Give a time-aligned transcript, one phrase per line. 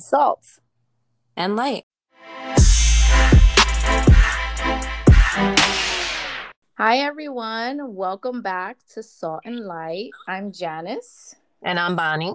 [0.00, 0.58] salt
[1.36, 1.84] and light.
[6.78, 7.94] Hi, everyone.
[7.94, 10.10] Welcome back to Salt and Light.
[10.26, 11.36] I'm Janice.
[11.62, 12.34] And I'm Bonnie.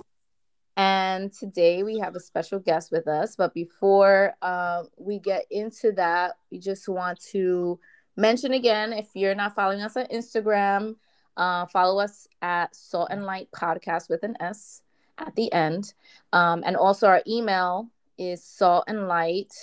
[0.78, 3.36] And today we have a special guest with us.
[3.36, 7.80] But before uh, we get into that, we just want to
[8.16, 10.96] mention again if you're not following us on Instagram,
[11.38, 14.84] uh, follow us at Salt and Light Podcast with an S
[15.18, 15.94] at the end.
[16.34, 19.54] Um, and also our email is salt and light.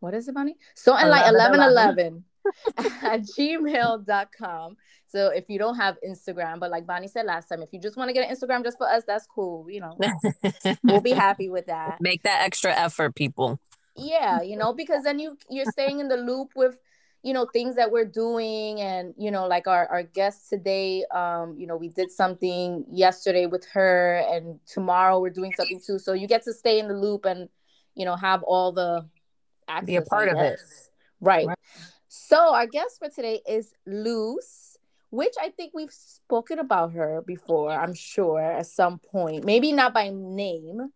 [0.00, 0.56] What is it, Bonnie?
[0.74, 2.24] Salt and light 1111
[3.02, 4.76] at gmail.com.
[5.08, 7.96] So if you don't have Instagram, but like Bonnie said last time, if you just
[7.96, 9.68] want to get an Instagram just for us, that's cool.
[9.70, 9.98] You know,
[10.84, 11.98] we'll be happy with that.
[12.00, 13.58] Make that extra effort, people.
[13.96, 16.78] Yeah, you know, because then you you're staying in the loop with
[17.28, 21.54] you know things that we're doing and you know like our our guest today um
[21.58, 26.14] you know we did something yesterday with her and tomorrow we're doing something too so
[26.14, 27.50] you get to stay in the loop and
[27.94, 29.06] you know have all the
[29.68, 30.58] access, be a part of it
[31.20, 31.46] right.
[31.46, 31.58] right
[32.08, 34.78] so our guest for today is Luz
[35.10, 39.42] which I think we've spoken about her before, I'm sure, at some point.
[39.42, 40.92] Maybe not by name,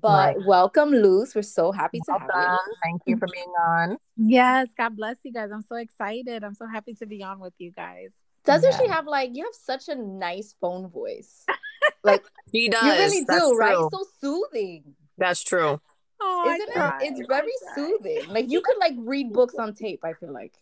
[0.00, 0.46] but right.
[0.46, 1.34] welcome, Luz.
[1.34, 2.28] We're so happy to welcome.
[2.32, 2.74] have you.
[2.82, 3.98] Thank you for being on.
[4.16, 5.50] Yes, God bless you guys.
[5.52, 6.42] I'm so excited.
[6.44, 8.12] I'm so happy to be on with you guys.
[8.44, 8.78] Doesn't yeah.
[8.78, 11.44] she have like you have such a nice phone voice?
[12.04, 12.82] Like she does.
[12.84, 13.58] You really That's do, true.
[13.58, 13.74] right?
[13.74, 14.94] So soothing.
[15.18, 15.80] That's true.
[16.20, 16.94] Oh, Isn't it?
[17.00, 18.28] It's very soothing.
[18.28, 20.04] Like you could like read books on tape.
[20.04, 20.54] I feel like.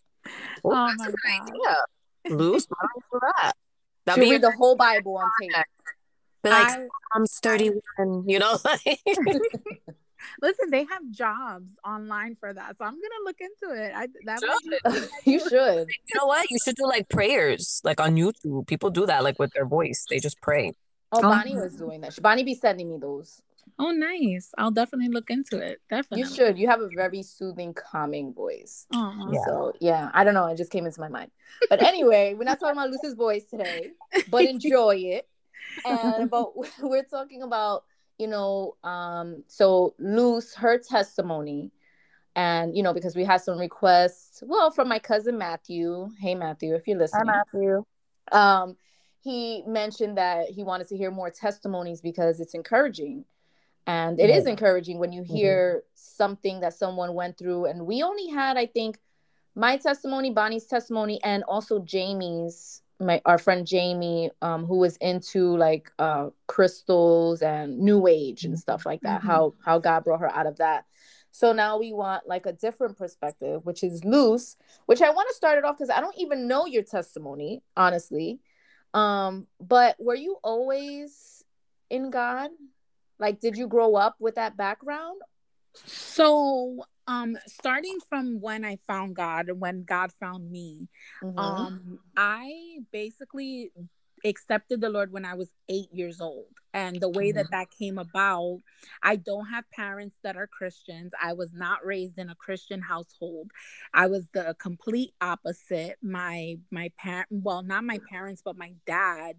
[0.65, 1.49] Oh, oh my god.
[1.49, 2.37] Idea.
[2.37, 2.67] Luz,
[3.11, 3.53] for that.
[4.07, 5.53] That'd She'll read the whole Bible on tape.
[6.43, 8.59] Be like, I, I'm 31, you know?
[10.43, 13.93] Listen, they have jobs online for that, so I'm gonna look into it.
[13.95, 15.89] I that be- you should.
[15.89, 16.51] You know what?
[16.51, 18.67] You should do like prayers, like on YouTube.
[18.67, 20.05] People do that, like with their voice.
[20.09, 20.73] They just pray.
[21.13, 21.23] Oh, oh.
[21.23, 22.21] Bonnie was doing that.
[22.21, 23.41] Bonnie be sending me those.
[23.79, 24.53] Oh, nice.
[24.59, 25.81] I'll definitely look into it.
[25.89, 26.21] Definitely.
[26.21, 26.59] You should.
[26.59, 28.87] You have a very soothing, calming voice.
[28.93, 29.41] Oh, yeah.
[29.47, 30.47] So, yeah, I don't know.
[30.49, 31.31] It just came into my mind.
[31.71, 33.93] But anyway, we're not talking about Luz's voice today,
[34.31, 35.27] but enjoy it
[35.85, 37.85] and but we're talking about
[38.19, 41.73] you know um so Luz her testimony
[42.37, 46.75] and you know because we had some requests well from my cousin matthew hey matthew
[46.75, 47.85] if you're listening hi matthew
[48.33, 48.77] um
[49.23, 53.25] he mentioned that he wanted to hear more testimonies because it's encouraging
[53.87, 54.37] and it yeah.
[54.37, 55.35] is encouraging when you mm-hmm.
[55.35, 55.87] hear mm-hmm.
[55.95, 58.99] something that someone went through and we only had i think
[59.55, 65.57] my testimony bonnie's testimony and also jamie's my our friend Jamie, um, who was into
[65.57, 69.21] like uh, crystals and new age and stuff like that.
[69.21, 69.29] Mm-hmm.
[69.29, 70.85] How how God brought her out of that.
[71.33, 74.57] So now we want like a different perspective, which is Luz.
[74.87, 78.41] which I want to start it off because I don't even know your testimony, honestly.
[78.95, 81.45] Um, but were you always
[81.89, 82.51] in God?
[83.19, 85.21] Like, did you grow up with that background?
[85.75, 90.89] So um starting from when i found god when god found me
[91.23, 91.39] mm-hmm.
[91.39, 93.71] um i basically
[94.25, 97.39] accepted the lord when i was eight years old and the way mm-hmm.
[97.39, 98.61] that that came about
[99.03, 103.51] i don't have parents that are christians i was not raised in a christian household
[103.95, 109.37] i was the complete opposite my my parent well not my parents but my dad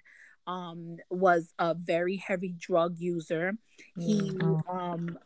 [0.48, 3.54] um, was a very heavy drug user.
[3.98, 4.78] He, mm-hmm.
[4.78, 5.18] um,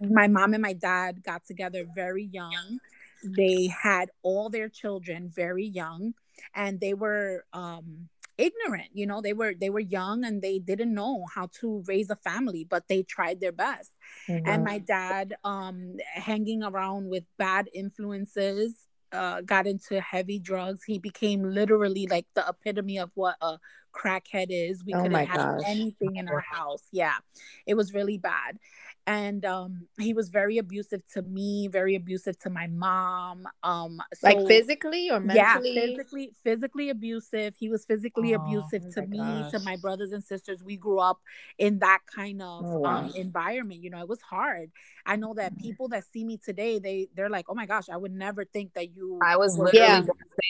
[0.00, 2.78] my mom and my dad got together very young.
[3.22, 6.14] They had all their children very young,
[6.54, 8.88] and they were um, ignorant.
[8.92, 12.16] You know, they were they were young and they didn't know how to raise a
[12.16, 13.92] family, but they tried their best.
[14.28, 14.48] Mm-hmm.
[14.48, 20.82] And my dad, um, hanging around with bad influences uh, got into heavy drugs.
[20.84, 23.58] He became literally like the epitome of what a
[23.94, 24.84] crackhead is.
[24.84, 25.62] We oh couldn't have gosh.
[25.66, 26.82] anything in our house.
[26.90, 27.14] Yeah,
[27.66, 28.58] it was really bad
[29.06, 34.28] and um he was very abusive to me very abusive to my mom um so,
[34.28, 39.18] like physically or mentally yeah physically physically abusive he was physically oh, abusive to me
[39.18, 39.50] gosh.
[39.50, 41.20] to my brothers and sisters we grew up
[41.58, 42.96] in that kind of oh, wow.
[42.98, 44.70] um, environment you know it was hard
[45.04, 45.62] i know that mm-hmm.
[45.62, 48.72] people that see me today they they're like oh my gosh i would never think
[48.72, 50.02] that you i was literally yeah.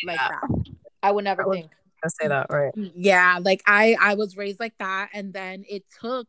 [0.06, 0.40] like that.
[0.42, 0.64] that
[1.02, 1.70] i would never I think
[2.08, 6.28] say that right yeah like i i was raised like that and then it took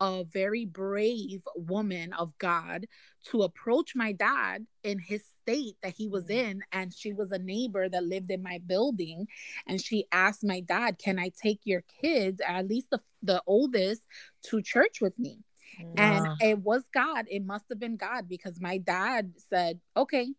[0.00, 2.86] a very brave woman of God
[3.30, 6.50] to approach my dad in his state that he was mm-hmm.
[6.50, 6.62] in.
[6.72, 9.26] And she was a neighbor that lived in my building.
[9.66, 14.02] And she asked my dad, Can I take your kids, at least the, the oldest,
[14.44, 15.40] to church with me?
[15.80, 15.92] Wow.
[15.96, 17.26] And it was God.
[17.28, 20.32] It must have been God because my dad said, Okay,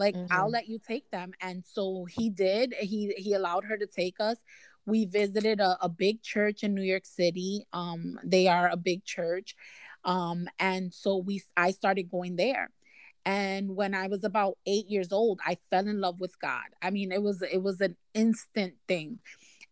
[0.00, 0.32] like mm-hmm.
[0.32, 1.30] I'll let you take them.
[1.40, 2.74] And so he did.
[2.80, 4.38] He he allowed her to take us
[4.86, 7.66] we visited a, a big church in New York City.
[7.72, 9.54] Um, they are a big church.
[10.04, 12.70] Um, and so we I started going there.
[13.24, 16.64] And when I was about eight years old, I fell in love with God.
[16.80, 19.18] I mean, it was it was an instant thing.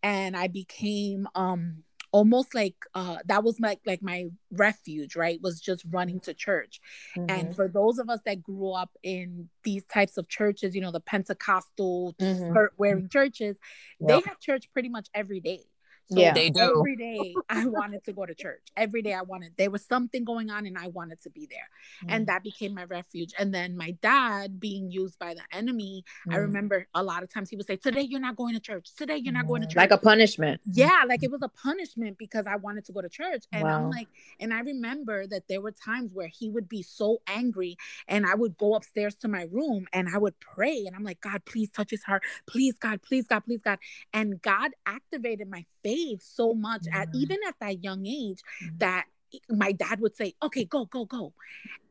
[0.03, 5.61] And I became um almost like uh that was like like my refuge right was
[5.61, 6.81] just running to church
[7.17, 7.29] mm-hmm.
[7.29, 10.91] and for those of us that grew up in these types of churches you know
[10.91, 12.55] the pentecostal mm-hmm.
[12.79, 13.59] wearing churches
[14.01, 14.09] yep.
[14.09, 15.65] they have church pretty much every day
[16.11, 16.79] so yeah, they do.
[16.79, 18.63] Every day I wanted to go to church.
[18.77, 21.69] Every day I wanted, there was something going on and I wanted to be there.
[22.05, 22.15] Mm.
[22.15, 23.35] And that became my refuge.
[23.39, 26.35] And then my dad being used by the enemy, mm.
[26.35, 28.95] I remember a lot of times he would say, Today you're not going to church.
[28.97, 29.77] Today you're not going to church.
[29.77, 30.63] Like a punishment.
[30.65, 33.45] Yeah, like it was a punishment because I wanted to go to church.
[33.53, 33.77] And wow.
[33.77, 34.09] I'm like,
[34.41, 37.77] and I remember that there were times where he would be so angry
[38.07, 40.85] and I would go upstairs to my room and I would pray.
[40.87, 42.23] And I'm like, God, please touch his heart.
[42.47, 43.79] Please, God, please, God, please, God.
[44.15, 47.01] And God activated my faith so much mm-hmm.
[47.01, 48.79] at even at that young age mm-hmm.
[48.79, 49.07] that
[49.49, 51.33] my dad would say, "Okay, go, go, go,"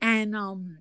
[0.01, 0.79] and um.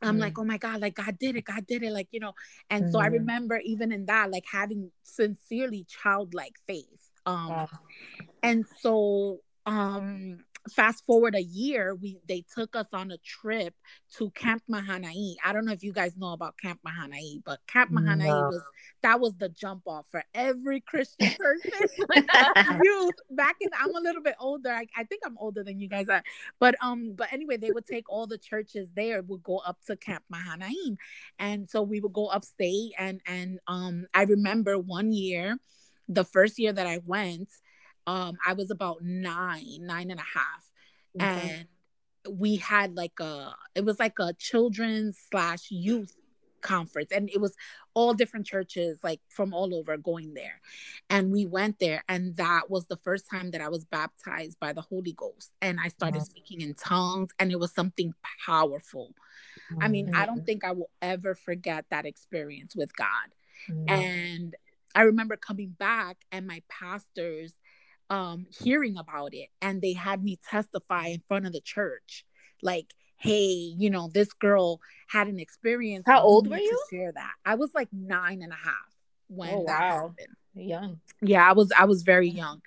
[0.00, 0.20] I'm mm-hmm.
[0.20, 2.32] like, oh my God, like God did it, God did it, like, you know.
[2.70, 3.14] And so I mm-hmm.
[3.14, 7.10] remember even in that, like having sincerely childlike faith.
[7.26, 7.66] Um,
[8.44, 10.38] and so um
[10.68, 13.74] fast forward a year, we they took us on a trip
[14.16, 15.36] to Camp Mahanaim.
[15.44, 18.48] I don't know if you guys know about Camp Mahanaim, but Camp Mahanaim no.
[18.48, 18.62] was
[19.02, 21.88] that was the jump off for every Christian person.
[22.82, 24.70] you back in I'm a little bit older.
[24.70, 26.22] I, I, think I'm older than you guys are.
[26.58, 29.96] But um, but anyway, they would take all the churches there, would go up to
[29.96, 30.96] Camp Mahanaim.
[31.38, 35.58] And so we would go upstate and and um I remember one year,
[36.08, 37.48] the first year that I went
[38.08, 40.64] um i was about nine nine and a half.
[41.20, 41.66] And
[42.42, 46.14] we had like a it was like a children's slash youth
[46.60, 47.10] conference.
[47.12, 47.54] And it was
[47.94, 50.60] all different churches like from all over going there.
[51.08, 54.72] And we went there and that was the first time that i was baptized by
[54.72, 55.52] the holy ghost.
[55.62, 58.12] And i started speaking in tongues and it was something
[58.46, 59.14] powerful.
[59.80, 63.28] I mean i don't think i will ever forget that experience with god.
[63.88, 64.54] And
[64.94, 67.54] i remember coming back and my pastors
[68.10, 72.24] um hearing about it and they had me testify in front of the church.
[72.62, 76.82] Like hey you know this girl had an experience how old were you?
[76.90, 77.32] share that.
[77.44, 78.74] I was like nine and a half
[79.28, 79.96] when oh, that wow.
[80.08, 80.36] happened.
[80.54, 81.00] Young.
[81.20, 82.62] Yeah i was i was very young.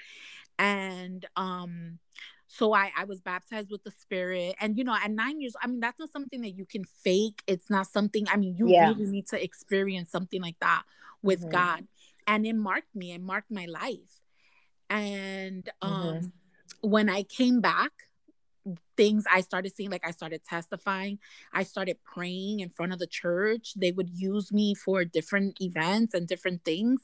[0.60, 2.00] And um
[2.48, 5.68] so I, I was baptized with the spirit and you know at nine years i
[5.68, 7.42] mean that's not something that you can fake.
[7.48, 8.90] It's not something i mean you yeah.
[8.90, 10.84] really need to experience something like that
[11.24, 11.52] with mm-hmm.
[11.52, 11.88] god.
[12.28, 14.21] And it marked me it marked my life
[14.92, 15.88] and mm-hmm.
[15.88, 16.90] um, mm-hmm.
[16.90, 17.92] when I came back,
[18.98, 21.18] things I started seeing, like I started testifying,
[21.54, 23.74] I started praying in front of the church.
[23.76, 27.02] They would use me for different events and different things.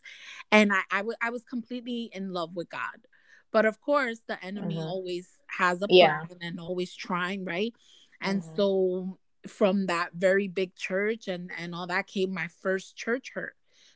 [0.51, 3.07] And I, I, w- I was completely in love with God.
[3.51, 4.87] But of course, the enemy mm-hmm.
[4.87, 6.35] always has a plan yeah.
[6.41, 7.73] and always trying, right?
[8.21, 8.55] And mm-hmm.
[8.55, 9.17] so
[9.47, 13.55] from that very big church and and all that came my first church hurt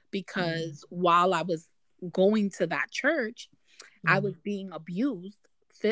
[0.09, 1.01] because mm-hmm.
[1.01, 1.67] while I was
[2.13, 3.49] going to that church,
[4.05, 4.15] mm-hmm.
[4.15, 5.47] I was being abused,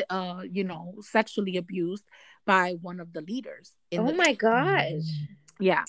[0.08, 2.04] uh, you know, sexually abused
[2.44, 3.72] by one of the leaders.
[3.92, 5.04] oh the- my gosh.
[5.58, 5.84] Yeah.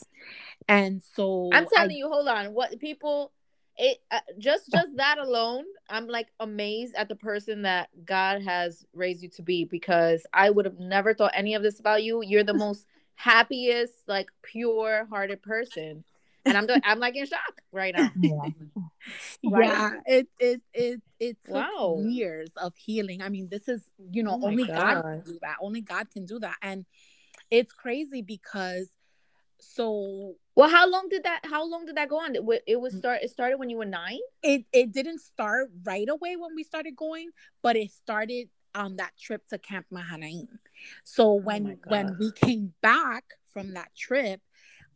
[0.67, 2.53] And so I'm telling I, you, hold on.
[2.53, 3.31] What people
[3.77, 8.85] it uh, just just that alone, I'm like amazed at the person that God has
[8.93, 12.21] raised you to be because I would have never thought any of this about you.
[12.21, 12.85] You're the most
[13.15, 16.03] happiest, like pure hearted person
[16.45, 18.09] and I'm doing, I'm like in shock right now.
[18.19, 18.31] Yeah,
[19.51, 19.65] right?
[19.65, 21.97] yeah it it it it took wow.
[22.01, 23.21] years of healing.
[23.21, 24.75] I mean, this is you know oh only God.
[24.75, 25.55] God can do that.
[25.61, 26.85] Only God can do that, and
[27.49, 28.89] it's crazy because
[29.59, 32.95] so well how long did that how long did that go on it, it was
[32.95, 32.97] mm.
[32.97, 36.63] start it started when you were nine it it didn't start right away when we
[36.63, 37.29] started going
[37.61, 40.47] but it started on that trip to camp mahanaim
[41.03, 44.41] so when oh when we came back from that trip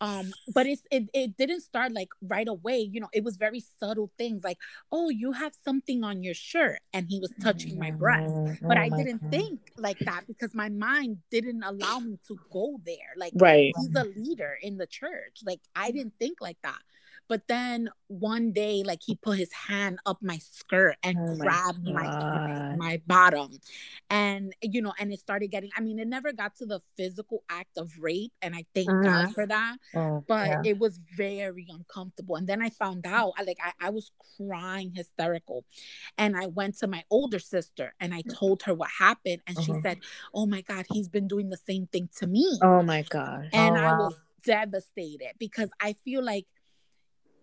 [0.01, 3.63] um but it's it, it didn't start like right away you know it was very
[3.79, 4.57] subtle things like
[4.91, 8.67] oh you have something on your shirt and he was touching my breast mm-hmm.
[8.67, 9.31] but oh i didn't God.
[9.31, 13.95] think like that because my mind didn't allow me to go there like right he's
[13.95, 16.79] a leader in the church like i didn't think like that
[17.27, 21.83] but then one day, like he put his hand up my skirt and oh grabbed
[21.83, 23.51] my, my, my bottom,
[24.09, 25.71] and you know, and it started getting.
[25.75, 29.03] I mean, it never got to the physical act of rape, and I thank uh-huh.
[29.03, 29.77] God for that.
[29.95, 30.61] Oh, but yeah.
[30.65, 32.35] it was very uncomfortable.
[32.35, 35.65] And then I found out, I like I, I was crying hysterical,
[36.17, 39.65] and I went to my older sister and I told her what happened, and uh-huh.
[39.65, 39.99] she said,
[40.33, 43.49] "Oh my God, he's been doing the same thing to me." Oh my God!
[43.51, 46.45] And oh, I was devastated because I feel like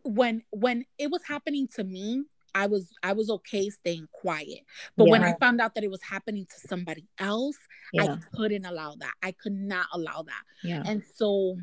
[0.04, 4.60] when when it was happening to me I was I was okay staying quiet.
[4.96, 5.10] But yeah.
[5.10, 7.56] when I found out that it was happening to somebody else,
[7.92, 8.02] yeah.
[8.02, 9.14] I couldn't allow that.
[9.22, 10.42] I could not allow that.
[10.62, 10.82] Yeah.
[10.84, 11.56] And so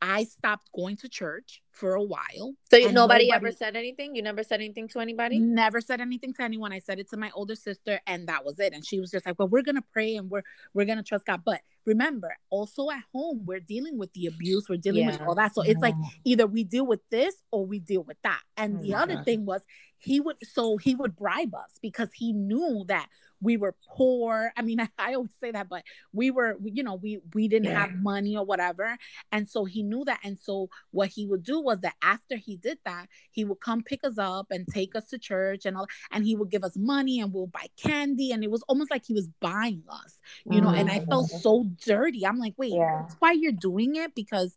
[0.00, 2.54] I stopped going to church for a while.
[2.70, 4.14] So nobody, nobody, ever said anything?
[4.14, 5.38] You never said anything to anybody?
[5.38, 6.72] Never said anything to anyone.
[6.72, 8.72] I said it to my older sister and that was it.
[8.72, 11.04] And she was just like, "Well, we're going to pray and we're we're going to
[11.04, 15.12] trust God." But remember, also at home, we're dealing with the abuse, we're dealing yeah.
[15.12, 15.54] with all that.
[15.54, 16.20] So it's like mm-hmm.
[16.24, 18.40] either we deal with this or we deal with that.
[18.56, 19.24] And oh the other God.
[19.24, 19.62] thing was
[19.98, 23.08] he would so he would bribe us because he knew that
[23.40, 26.94] we were poor i mean I, I, always say that but we were you know
[26.94, 27.80] we we didn't yeah.
[27.80, 28.96] have money or whatever
[29.32, 32.56] and so he knew that and so what he would do was that after he
[32.56, 35.86] did that he would come pick us up and take us to church and all
[36.10, 39.04] and he would give us money and we'll buy candy and it was almost like
[39.04, 40.80] he was buying us you know mm-hmm.
[40.80, 41.38] and i felt mm-hmm.
[41.38, 43.02] so dirty i'm like wait yeah.
[43.02, 44.56] that's why you're doing it because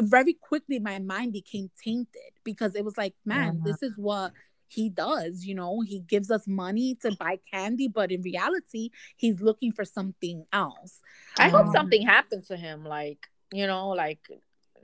[0.00, 3.66] very quickly my mind became tainted because it was like man mm-hmm.
[3.66, 4.32] this is what
[4.70, 9.40] he does you know he gives us money to buy candy but in reality he's
[9.40, 11.00] looking for something else.
[11.38, 14.20] I um, hope something happened to him like you know like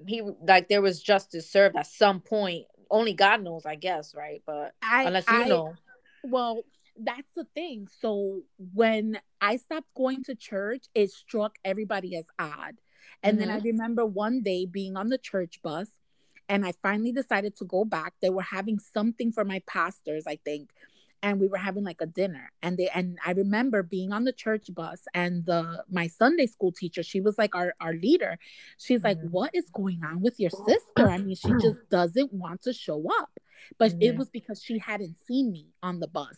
[0.06, 2.66] he like there was justice served at some point.
[2.90, 4.42] Only god knows i guess right?
[4.44, 5.74] But I, unless you I, know.
[6.24, 6.62] well
[6.98, 7.88] that's the thing.
[8.00, 8.42] So
[8.74, 12.74] when i stopped going to church it struck everybody as odd.
[13.22, 13.48] And mm-hmm.
[13.48, 15.88] then i remember one day being on the church bus
[16.48, 18.14] and I finally decided to go back.
[18.20, 20.70] They were having something for my pastors, I think.
[21.22, 22.52] And we were having like a dinner.
[22.62, 26.72] And they and I remember being on the church bus and the my Sunday school
[26.72, 28.38] teacher, she was like our, our leader.
[28.78, 29.28] She's like, mm-hmm.
[29.28, 31.08] What is going on with your sister?
[31.08, 33.30] I mean, she just doesn't want to show up.
[33.78, 34.02] But mm-hmm.
[34.02, 36.36] it was because she hadn't seen me on the bus.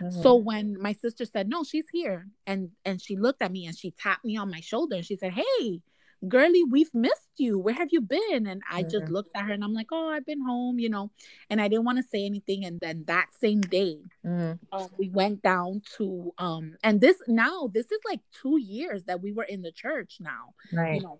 [0.00, 0.22] Mm-hmm.
[0.22, 3.76] So when my sister said, "No, she's here," and and she looked at me and
[3.76, 5.82] she tapped me on my shoulder and she said, "Hey,
[6.28, 8.90] girlie we've missed you where have you been and i mm-hmm.
[8.90, 11.10] just looked at her and i'm like oh i've been home you know
[11.50, 14.52] and i didn't want to say anything and then that same day mm-hmm.
[14.72, 19.20] uh, we went down to um and this now this is like two years that
[19.20, 21.18] we were in the church now right you know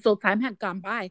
[0.00, 1.10] so time had gone by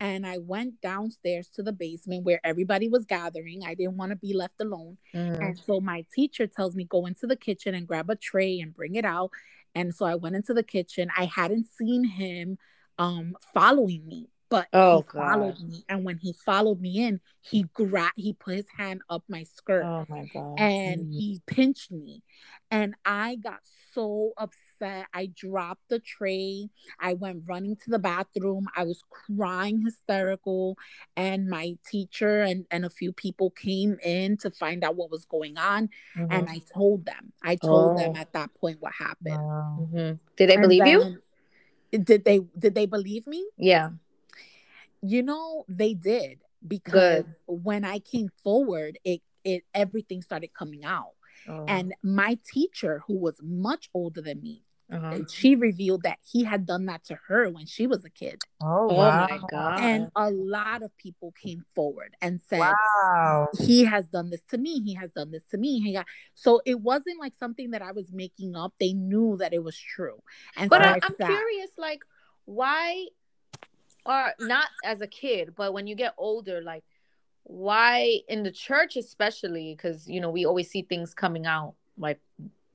[0.00, 3.64] and I went downstairs to the basement where everybody was gathering.
[3.66, 4.96] I didn't want to be left alone.
[5.14, 5.38] Mm.
[5.40, 8.74] And so my teacher tells me go into the kitchen and grab a tray and
[8.74, 9.30] bring it out
[9.74, 11.10] and so I went into the kitchen.
[11.16, 12.58] I hadn't seen him
[12.98, 15.68] um following me, but oh, he followed God.
[15.68, 15.84] me.
[15.88, 19.84] And when he followed me in, he grabbed he put his hand up my skirt.
[19.84, 20.58] Oh my God.
[20.58, 21.12] And mm.
[21.12, 22.22] he pinched me.
[22.70, 23.60] And I got
[23.94, 25.06] so upset.
[25.14, 26.68] I dropped the tray.
[26.98, 28.66] I went running to the bathroom.
[28.76, 30.76] I was crying hysterical.
[31.16, 35.24] And my teacher and, and a few people came in to find out what was
[35.24, 35.90] going on.
[36.16, 36.32] Mm-hmm.
[36.32, 37.32] And I told them.
[37.42, 38.02] I told oh.
[38.02, 39.38] them at that point what happened.
[39.38, 40.12] Mm-hmm.
[40.36, 41.18] Did they and believe you?
[41.92, 43.48] Did they did they believe me?
[43.56, 43.90] Yeah.
[45.02, 47.34] You know, they did because Good.
[47.46, 51.12] when I came forward, it it everything started coming out.
[51.48, 51.64] Oh.
[51.66, 55.20] And my teacher, who was much older than me, uh-huh.
[55.30, 58.40] she revealed that he had done that to her when she was a kid.
[58.62, 59.26] Oh, oh wow.
[59.30, 59.80] my God.
[59.80, 62.60] And a lot of people came forward and said,
[63.04, 64.82] Wow, he has done this to me.
[64.82, 65.80] He has done this to me.
[65.80, 66.06] He got...
[66.34, 68.74] So it wasn't like something that I was making up.
[68.80, 70.22] They knew that it was true.
[70.56, 72.00] And but so I, I'm curious, like,
[72.46, 73.06] why,
[74.06, 76.84] or not as a kid, but when you get older, like,
[77.44, 82.20] why in the church especially because you know we always see things coming out like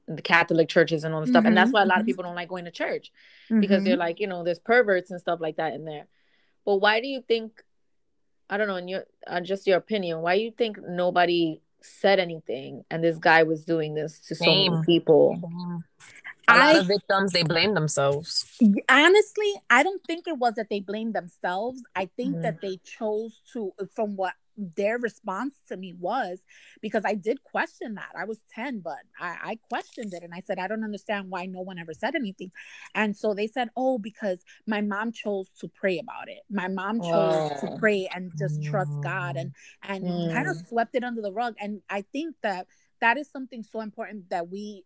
[0.08, 2.08] the catholic churches and all the stuff mm-hmm, and that's why a lot of mm-hmm.
[2.08, 3.12] people don't like going to church
[3.46, 3.62] mm-hmm.
[3.62, 4.02] because they're mm-hmm.
[4.02, 6.08] like you know there's perverts and stuff like that in there
[6.66, 7.64] but why do you think
[8.50, 12.20] i don't know in your uh, just your opinion why do you think nobody said
[12.20, 15.40] anything and this guy was doing this to so many people
[16.48, 18.58] a lot I, of victims they blame themselves
[18.90, 22.42] honestly i don't think it was that they blamed themselves i think mm-hmm.
[22.44, 26.40] that they chose to from what their response to me was
[26.82, 28.12] because I did question that.
[28.18, 31.46] I was 10, but I, I, questioned it and I said, I don't understand why
[31.46, 32.52] no one ever said anything.
[32.94, 36.40] And so they said, Oh, because my mom chose to pray about it.
[36.50, 37.68] My mom chose oh.
[37.68, 40.34] to pray and just trust God and and mm.
[40.34, 41.56] kind of swept it under the rug.
[41.60, 42.68] And I think that
[43.02, 44.86] that is something so important that we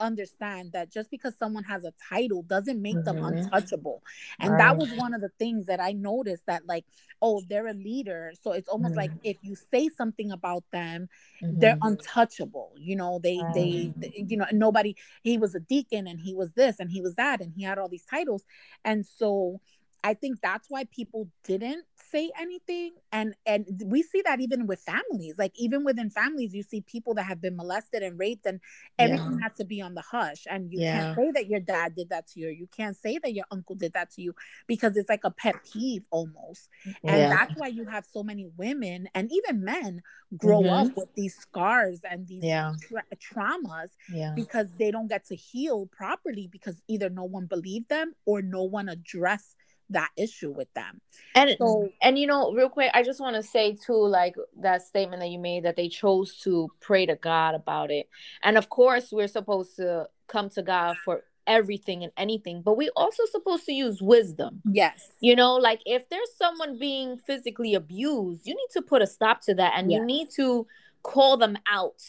[0.00, 3.04] understand that just because someone has a title doesn't make mm-hmm.
[3.04, 4.02] them untouchable.
[4.40, 4.58] And right.
[4.58, 6.84] that was one of the things that I noticed that like,
[7.20, 8.32] oh, they're a leader.
[8.40, 8.98] So it's almost mm-hmm.
[8.98, 11.08] like if you say something about them,
[11.42, 11.58] mm-hmm.
[11.58, 12.72] they're untouchable.
[12.76, 16.52] You know, they, they, they, you know, nobody, he was a deacon and he was
[16.52, 18.44] this and he was that and he had all these titles.
[18.84, 19.60] And so
[20.04, 24.80] I think that's why people didn't say anything and and we see that even with
[24.80, 28.60] families like even within families you see people that have been molested and raped and
[28.98, 29.48] everything yeah.
[29.48, 31.00] has to be on the hush and you yeah.
[31.00, 33.44] can't say that your dad did that to you or you can't say that your
[33.50, 34.34] uncle did that to you
[34.66, 36.68] because it's like a pet peeve almost
[37.04, 37.28] and yeah.
[37.28, 40.02] that's why you have so many women and even men
[40.36, 40.90] grow mm-hmm.
[40.90, 43.88] up with these scars and these tra- traumas
[44.34, 48.62] because they don't get to heal properly because either no one believed them or no
[48.62, 49.56] one addressed
[49.90, 51.00] that issue with them.
[51.34, 54.82] And so, and you know, real quick, I just want to say too, like that
[54.82, 58.08] statement that you made that they chose to pray to God about it.
[58.42, 62.90] And of course, we're supposed to come to God for everything and anything, but we
[62.94, 64.60] also supposed to use wisdom.
[64.70, 65.08] Yes.
[65.20, 69.40] You know, like if there's someone being physically abused, you need to put a stop
[69.42, 69.98] to that and yes.
[69.98, 70.66] you need to
[71.02, 72.02] call them out.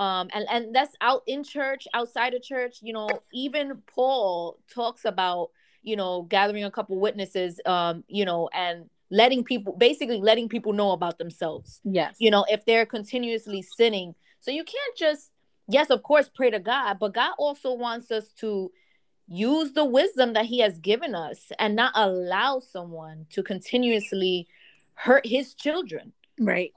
[0.00, 2.78] Um, and and that's out in church, outside of church.
[2.82, 5.50] You know, even Paul talks about
[5.88, 10.72] you know, gathering a couple witnesses, um, you know, and letting people basically letting people
[10.72, 11.80] know about themselves.
[11.84, 12.16] Yes.
[12.18, 14.14] You know, if they're continuously sinning.
[14.40, 15.30] So you can't just,
[15.66, 18.70] yes, of course, pray to God, but God also wants us to
[19.26, 24.46] use the wisdom that He has given us and not allow someone to continuously
[24.98, 26.12] hurt his children.
[26.40, 26.72] Right.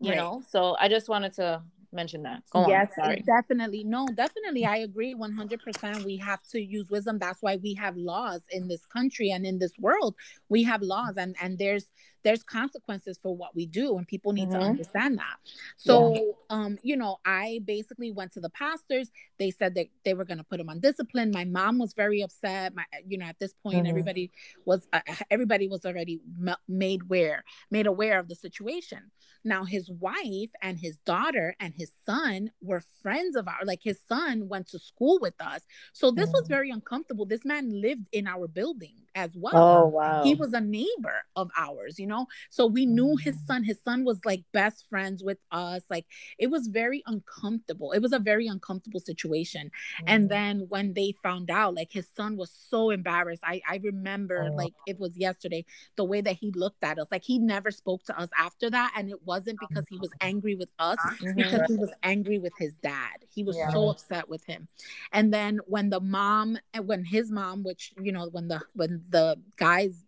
[0.00, 0.18] You right.
[0.18, 1.62] know, so I just wanted to
[1.94, 2.42] mention that.
[2.50, 2.90] Go yes,
[3.26, 3.84] definitely.
[3.84, 4.64] No, definitely.
[4.64, 6.04] I agree 100%.
[6.04, 7.18] We have to use wisdom.
[7.18, 10.14] That's why we have laws in this country and in this world.
[10.48, 11.86] We have laws and and there's
[12.24, 14.60] there's consequences for what we do and people need mm-hmm.
[14.60, 15.36] to understand that
[15.76, 16.20] so yeah.
[16.50, 20.38] um you know i basically went to the pastors they said that they were going
[20.38, 23.52] to put him on discipline my mom was very upset my you know at this
[23.62, 23.86] point mm-hmm.
[23.86, 24.30] everybody
[24.64, 25.00] was uh,
[25.30, 29.10] everybody was already m- made aware made aware of the situation
[29.44, 34.00] now his wife and his daughter and his son were friends of ours like his
[34.08, 35.62] son went to school with us
[35.92, 36.38] so this mm-hmm.
[36.38, 39.52] was very uncomfortable this man lived in our building as well.
[39.56, 40.22] Oh wow.
[40.24, 42.26] he was a neighbor of ours you know?
[42.50, 43.46] So we knew his mm.
[43.46, 43.64] son.
[43.64, 45.82] His son was like best friends with us.
[45.90, 46.06] Like
[46.38, 47.92] it was very uncomfortable.
[47.92, 49.70] It was a very uncomfortable situation.
[49.74, 50.04] Mm-hmm.
[50.08, 53.42] and then when they found out like his son was so embarrassed.
[53.44, 54.54] I i remember oh.
[54.54, 55.64] like it was yesterday
[55.96, 57.08] the way that he looked at us.
[57.10, 58.92] Like he never spoke to us after that.
[58.96, 61.34] And it wasn't because he was angry with us mm-hmm.
[61.36, 63.24] because he was angry with his dad.
[63.28, 63.70] He was yeah.
[63.70, 64.68] so upset with him.
[65.12, 69.02] And then when the mom and when his mom which you know when the when
[69.10, 70.04] the guys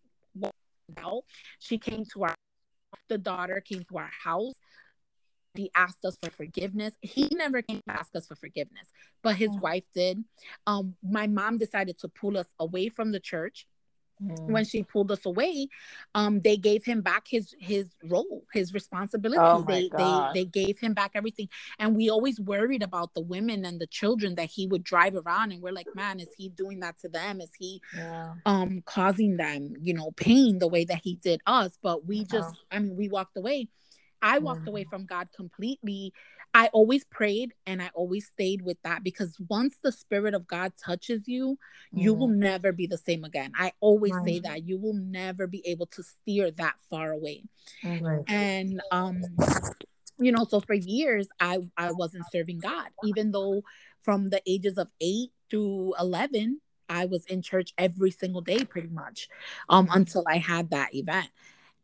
[0.99, 1.25] out.
[1.59, 2.35] She came to our
[3.09, 4.55] the daughter came to our house.
[5.55, 6.95] He asked us for forgiveness.
[7.01, 8.89] He never came to ask us for forgiveness,
[9.23, 9.61] but his mm.
[9.61, 10.23] wife did.
[10.67, 13.67] Um, my mom decided to pull us away from the church
[14.23, 14.47] Mm.
[14.47, 15.69] When she pulled us away,
[16.15, 19.39] um, they gave him back his his role, his responsibility.
[19.39, 20.35] Oh they God.
[20.35, 21.49] they they gave him back everything,
[21.79, 25.53] and we always worried about the women and the children that he would drive around,
[25.53, 27.43] and we're like, man, is he doing that to them?
[27.43, 28.35] Is he yeah.
[28.47, 31.77] um causing them, you know, pain the way that he did us?
[31.83, 33.69] But we just, I mean, we walked away.
[34.23, 34.69] I walked mm.
[34.69, 36.13] away from God completely
[36.57, 40.73] I always prayed and I always stayed with that because once the spirit of God
[40.83, 41.59] touches you,
[41.95, 42.03] mm.
[42.03, 42.39] you will mm-hmm.
[42.39, 43.53] never be the same again.
[43.55, 47.45] I always say that you will never be able to steer that far away.
[48.27, 49.21] And um
[50.19, 53.61] you know, so for years I I wasn't serving God even though
[54.01, 58.89] from the ages of 8 to 11 I was in church every single day pretty
[58.89, 59.29] much
[59.69, 61.29] um until I had that event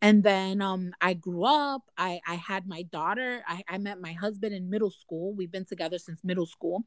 [0.03, 1.83] and then um, I grew up.
[1.97, 3.43] I, I had my daughter.
[3.47, 5.33] I, I met my husband in middle school.
[5.33, 6.85] We've been together since middle school.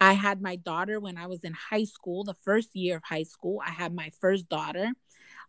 [0.00, 3.24] I had my daughter when I was in high school, the first year of high
[3.24, 3.60] school.
[3.66, 4.92] I had my first daughter.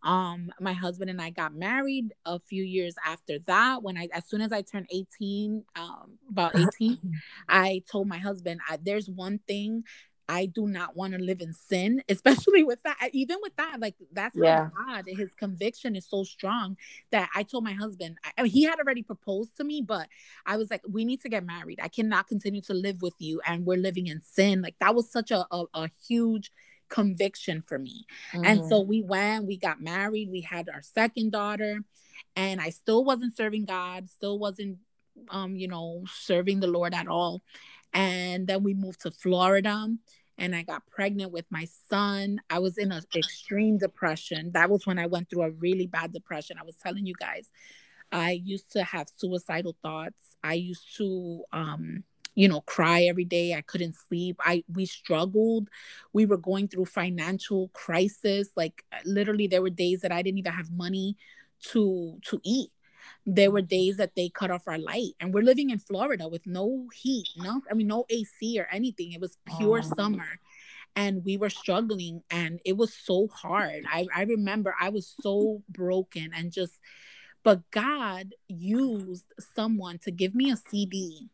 [0.03, 3.83] Um, my husband and I got married a few years after that.
[3.83, 6.97] When I, as soon as I turned 18, um, about 18,
[7.49, 9.83] I told my husband, I, there's one thing
[10.27, 13.09] I do not want to live in sin, especially with that.
[13.13, 14.69] Even with that, like that's yeah.
[14.75, 15.05] God.
[15.07, 16.77] His conviction is so strong
[17.11, 18.17] that I told my husband.
[18.23, 20.07] I, I mean, he had already proposed to me, but
[20.45, 21.79] I was like, "We need to get married.
[21.81, 25.11] I cannot continue to live with you, and we're living in sin." Like that was
[25.11, 26.51] such a a, a huge
[26.89, 28.05] conviction for me.
[28.33, 28.45] Mm-hmm.
[28.45, 28.89] And so mm-hmm.
[28.89, 29.45] we went.
[29.45, 30.29] We got married.
[30.31, 31.81] We had our second daughter,
[32.35, 34.09] and I still wasn't serving God.
[34.09, 34.77] Still wasn't,
[35.29, 37.41] um, you know, serving the Lord at all.
[37.95, 39.87] And then we moved to Florida
[40.37, 42.41] and I got pregnant with my son.
[42.49, 44.51] I was in an extreme depression.
[44.53, 46.57] That was when I went through a really bad depression.
[46.59, 47.49] I was telling you guys,
[48.11, 50.35] I used to have suicidal thoughts.
[50.43, 52.03] I used to um
[52.35, 55.69] you know cry every day i couldn't sleep i we struggled
[56.11, 60.51] we were going through financial crisis like literally there were days that i didn't even
[60.51, 61.15] have money
[61.61, 62.71] to to eat
[63.25, 66.45] there were days that they cut off our light and we're living in florida with
[66.45, 69.95] no heat no i mean no ac or anything it was pure oh.
[69.95, 70.39] summer
[70.95, 73.83] and we were struggling and it was so hard.
[73.91, 76.79] I, I remember I was so broken and just
[77.45, 81.29] but God used someone to give me a CD.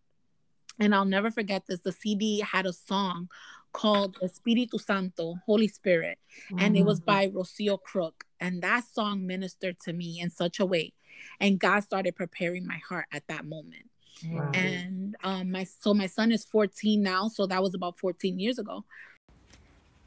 [0.77, 1.79] And I'll never forget this.
[1.79, 3.29] The CD had a song
[3.71, 6.19] called Espiritu Santo, Holy Spirit,
[6.57, 7.05] and it was mm.
[7.05, 8.25] by Rocio Crooke.
[8.41, 10.91] And that song ministered to me in such a way.
[11.39, 13.89] And God started preparing my heart at that moment.
[14.30, 14.52] Wow.
[14.54, 18.60] And um my so my son is 14 now, so that was about 14 years
[18.60, 18.86] ago.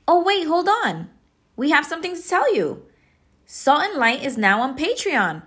[0.07, 1.11] Oh wait, hold on.
[1.57, 2.85] We have something to tell you.
[3.47, 5.43] Salt and Light is now on Patreon.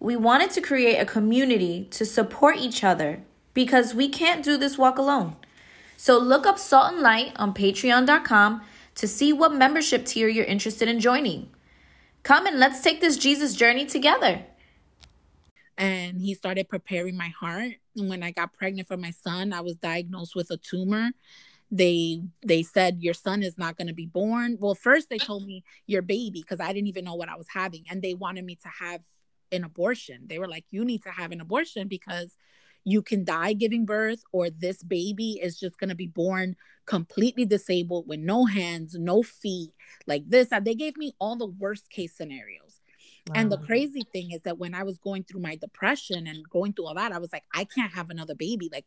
[0.00, 3.22] We wanted to create a community to support each other
[3.54, 5.36] because we can't do this walk alone.
[5.96, 8.62] So look up Salt and Light on patreon.com
[8.96, 11.50] to see what membership tier you're interested in joining.
[12.22, 14.44] Come and let's take this Jesus journey together.
[15.82, 17.72] And he started preparing my heart.
[17.96, 21.10] And when I got pregnant for my son, I was diagnosed with a tumor.
[21.72, 24.58] They they said your son is not going to be born.
[24.60, 27.48] Well, first they told me your baby because I didn't even know what I was
[27.52, 29.00] having and they wanted me to have
[29.50, 30.26] an abortion.
[30.28, 32.36] They were like you need to have an abortion because
[32.84, 36.54] you can die giving birth or this baby is just going to be born
[36.86, 39.70] completely disabled with no hands no feet
[40.06, 42.71] like this they gave me all the worst case scenarios
[43.28, 43.34] wow.
[43.36, 46.72] and the crazy thing is that when i was going through my depression and going
[46.72, 48.86] through all that i was like i can't have another baby like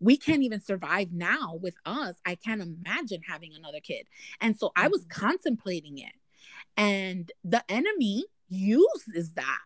[0.00, 4.06] we can't even survive now with us i can't imagine having another kid
[4.40, 5.26] and so i was mm-hmm.
[5.26, 6.12] contemplating it
[6.76, 9.60] and the enemy uses that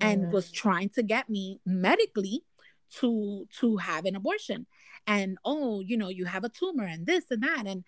[0.00, 0.30] and mm.
[0.30, 2.44] was trying to get me medically
[3.00, 4.66] to to have an abortion
[5.06, 7.84] and oh you know you have a tumor and this and that and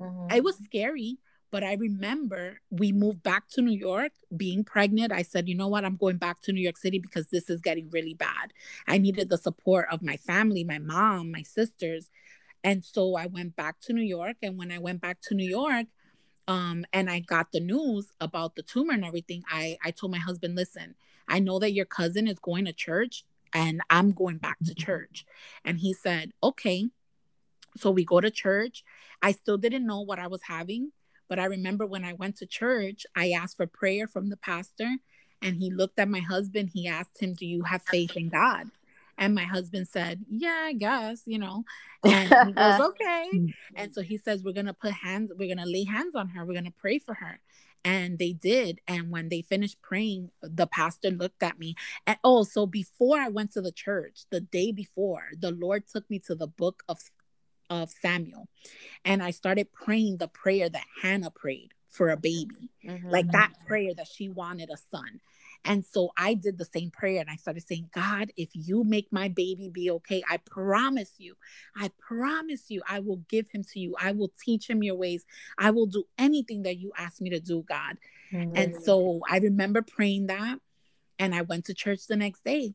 [0.00, 0.34] mm-hmm.
[0.34, 1.18] it was scary
[1.54, 5.68] but i remember we moved back to new york being pregnant i said you know
[5.68, 8.52] what i'm going back to new york city because this is getting really bad
[8.88, 12.10] i needed the support of my family my mom my sisters
[12.64, 15.48] and so i went back to new york and when i went back to new
[15.48, 15.86] york
[16.48, 20.18] um, and i got the news about the tumor and everything i i told my
[20.18, 20.96] husband listen
[21.28, 23.24] i know that your cousin is going to church
[23.56, 25.24] and I'm going back to church.
[25.64, 26.88] And he said, Okay.
[27.76, 28.84] So we go to church.
[29.22, 30.92] I still didn't know what I was having,
[31.28, 34.96] but I remember when I went to church, I asked for prayer from the pastor.
[35.42, 36.70] And he looked at my husband.
[36.72, 38.70] He asked him, Do you have faith in God?
[39.18, 41.64] And my husband said, Yeah, I guess, you know.
[42.02, 43.28] And he goes, Okay.
[43.34, 43.46] Mm-hmm.
[43.76, 46.28] And so he says, We're going to put hands, we're going to lay hands on
[46.28, 46.44] her.
[46.44, 47.40] We're going to pray for her.
[47.84, 48.80] And they did.
[48.88, 51.74] And when they finished praying, the pastor looked at me.
[52.06, 56.08] And oh, so before I went to the church, the day before, the Lord took
[56.08, 56.98] me to the book of,
[57.82, 58.48] of Samuel.
[59.04, 63.08] And I started praying the prayer that Hannah prayed for a baby, mm-hmm.
[63.08, 65.20] like that prayer that she wanted a son.
[65.66, 69.08] And so I did the same prayer and I started saying, God, if you make
[69.10, 71.36] my baby be okay, I promise you,
[71.74, 73.94] I promise you, I will give him to you.
[73.98, 75.24] I will teach him your ways.
[75.56, 77.96] I will do anything that you ask me to do, God.
[78.30, 78.56] Mm-hmm.
[78.56, 80.58] And so I remember praying that
[81.18, 82.74] and I went to church the next day.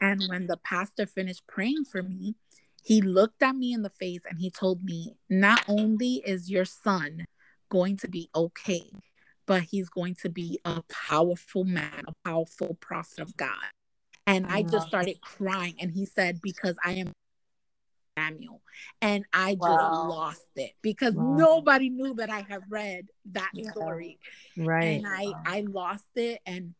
[0.00, 2.36] And when the pastor finished praying for me,
[2.82, 6.64] he looked at me in the face and he told me, Not only is your
[6.64, 7.26] son
[7.68, 8.90] going to be okay,
[9.46, 13.50] but he's going to be a powerful man, a powerful prophet of God.
[14.26, 15.74] And I just started crying.
[15.80, 17.12] And he said, Because I am
[18.16, 18.62] Samuel.
[19.00, 20.08] And I just wow.
[20.08, 21.36] lost it because wow.
[21.36, 23.70] nobody knew that I had read that yeah.
[23.70, 24.18] story.
[24.56, 25.02] Right.
[25.04, 26.40] And I, I lost it.
[26.46, 26.74] And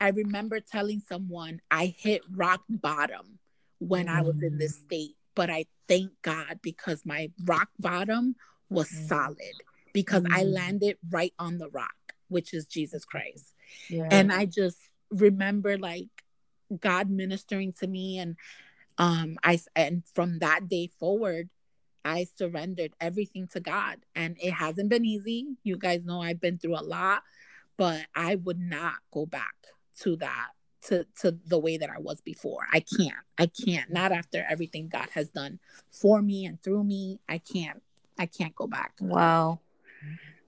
[0.00, 3.38] I remember telling someone I hit rock bottom
[3.78, 4.16] when mm.
[4.16, 4.84] I was in this mm.
[4.84, 5.16] state.
[5.36, 8.34] But I thank God because my rock bottom
[8.68, 9.06] was mm.
[9.06, 9.54] solid
[9.92, 10.32] because mm.
[10.32, 11.94] I landed right on the rock
[12.28, 13.54] which is Jesus Christ.
[13.88, 14.08] Yeah.
[14.10, 14.78] And I just
[15.10, 16.08] remember like
[16.80, 18.36] God ministering to me and
[18.98, 21.48] um I and from that day forward
[22.04, 25.46] I surrendered everything to God and it hasn't been easy.
[25.64, 27.22] You guys know I've been through a lot,
[27.76, 29.54] but I would not go back
[30.00, 30.48] to that
[30.86, 32.66] to to the way that I was before.
[32.72, 33.14] I can't.
[33.38, 33.90] I can't.
[33.90, 35.58] Not after everything God has done
[35.90, 37.20] for me and through me.
[37.28, 37.82] I can't.
[38.18, 38.94] I can't go back.
[39.00, 39.60] Wow.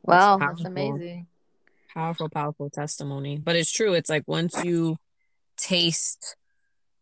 [0.03, 1.27] Wow, that's amazing
[1.99, 4.97] powerful powerful testimony but it's true it's like once you
[5.57, 6.37] taste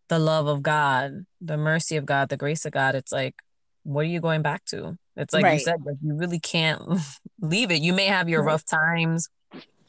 [0.09, 3.35] the love of god the mercy of god the grace of god it's like
[3.83, 5.55] what are you going back to it's like right.
[5.55, 6.81] you said like you really can't
[7.41, 9.29] leave it you may have your rough times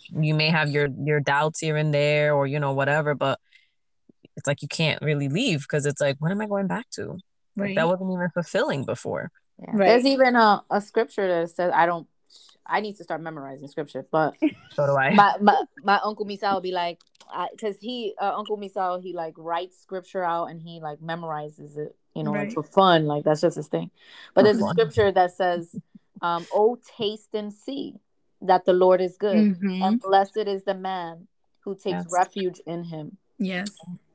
[0.10, 3.40] you may have your your doubts here and there or you know whatever but
[4.36, 7.18] it's like you can't really leave because it's like what am i going back to
[7.56, 7.70] right.
[7.70, 9.72] like, that wasn't even fulfilling before yeah.
[9.74, 9.88] right.
[9.88, 12.08] there's even a, a scripture that says i don't
[12.70, 14.36] I need to start memorizing scripture, but
[14.74, 15.14] so do I.
[15.14, 17.00] My my, my uncle Misal will be like,
[17.52, 21.96] because he uh, Uncle Misal he like writes scripture out and he like memorizes it,
[22.14, 22.48] you know, right.
[22.48, 23.90] like for fun, like that's just his thing.
[24.34, 25.74] But there's a scripture that says
[26.22, 27.96] um, oh, taste and see
[28.42, 29.82] that the Lord is good, mm-hmm.
[29.82, 31.28] and blessed is the man
[31.62, 32.08] who takes yes.
[32.12, 33.18] refuge in Him.
[33.40, 33.70] Yes.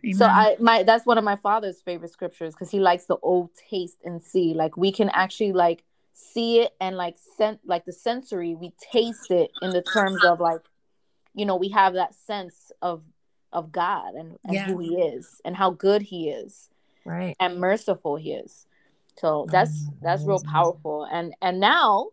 [0.04, 0.14] Amen.
[0.14, 3.50] So I my that's one of my father's favorite scriptures because he likes the old
[3.70, 4.54] taste and see.
[4.54, 9.30] Like we can actually like see it and like sent like the sensory, we taste
[9.30, 10.61] it in the terms of like,
[11.35, 13.04] you know, we have that sense of
[13.52, 16.70] of God and, and who he is and how good he is.
[17.04, 17.37] Right.
[17.38, 18.66] And merciful he is.
[19.18, 21.06] So that's that's real powerful.
[21.11, 22.08] And and now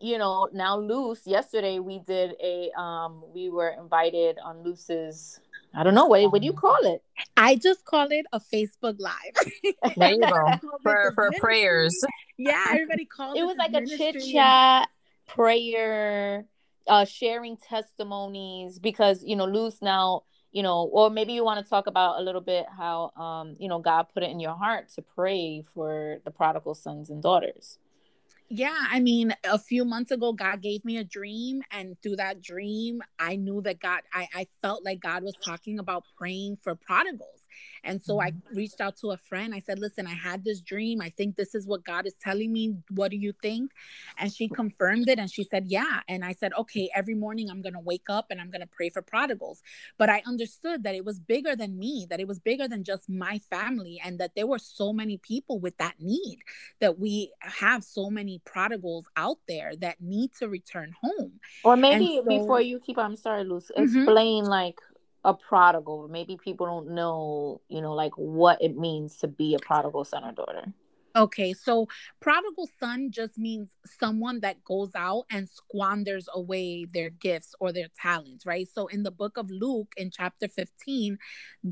[0.00, 5.40] you know now Luz yesterday we did a um we were invited on Luz's
[5.74, 7.02] I don't know what what do you call it?
[7.36, 9.94] I just call it a Facebook Live.
[9.96, 12.02] there you go for for prayers.
[12.38, 13.40] Yeah, everybody called it.
[13.40, 14.88] It was like a chit chat,
[15.26, 16.46] prayer,
[16.86, 21.68] uh, sharing testimonies because you know Luz now you know or maybe you want to
[21.68, 24.88] talk about a little bit how um you know God put it in your heart
[24.94, 27.78] to pray for the prodigal sons and daughters.
[28.48, 32.40] Yeah, I mean, a few months ago, God gave me a dream, and through that
[32.40, 36.76] dream, I knew that God, I, I felt like God was talking about praying for
[36.76, 37.40] prodigals.
[37.84, 38.56] And so I mm-hmm.
[38.56, 39.54] reached out to a friend.
[39.54, 41.00] I said, Listen, I had this dream.
[41.00, 42.76] I think this is what God is telling me.
[42.90, 43.72] What do you think?
[44.18, 46.00] And she confirmed it and she said, Yeah.
[46.08, 48.66] And I said, Okay, every morning I'm going to wake up and I'm going to
[48.66, 49.62] pray for prodigals.
[49.98, 53.08] But I understood that it was bigger than me, that it was bigger than just
[53.08, 56.38] my family, and that there were so many people with that need,
[56.80, 61.32] that we have so many prodigals out there that need to return home.
[61.64, 63.82] Or maybe so, before you keep, I'm sorry, Luz, mm-hmm.
[63.82, 64.50] explain mm-hmm.
[64.50, 64.78] like
[65.24, 69.58] a prodigal maybe people don't know you know like what it means to be a
[69.58, 70.72] prodigal son or daughter
[71.16, 71.88] Okay, so
[72.20, 77.88] prodigal son just means someone that goes out and squanders away their gifts or their
[77.98, 78.68] talents, right?
[78.70, 81.16] So in the book of Luke, in chapter 15,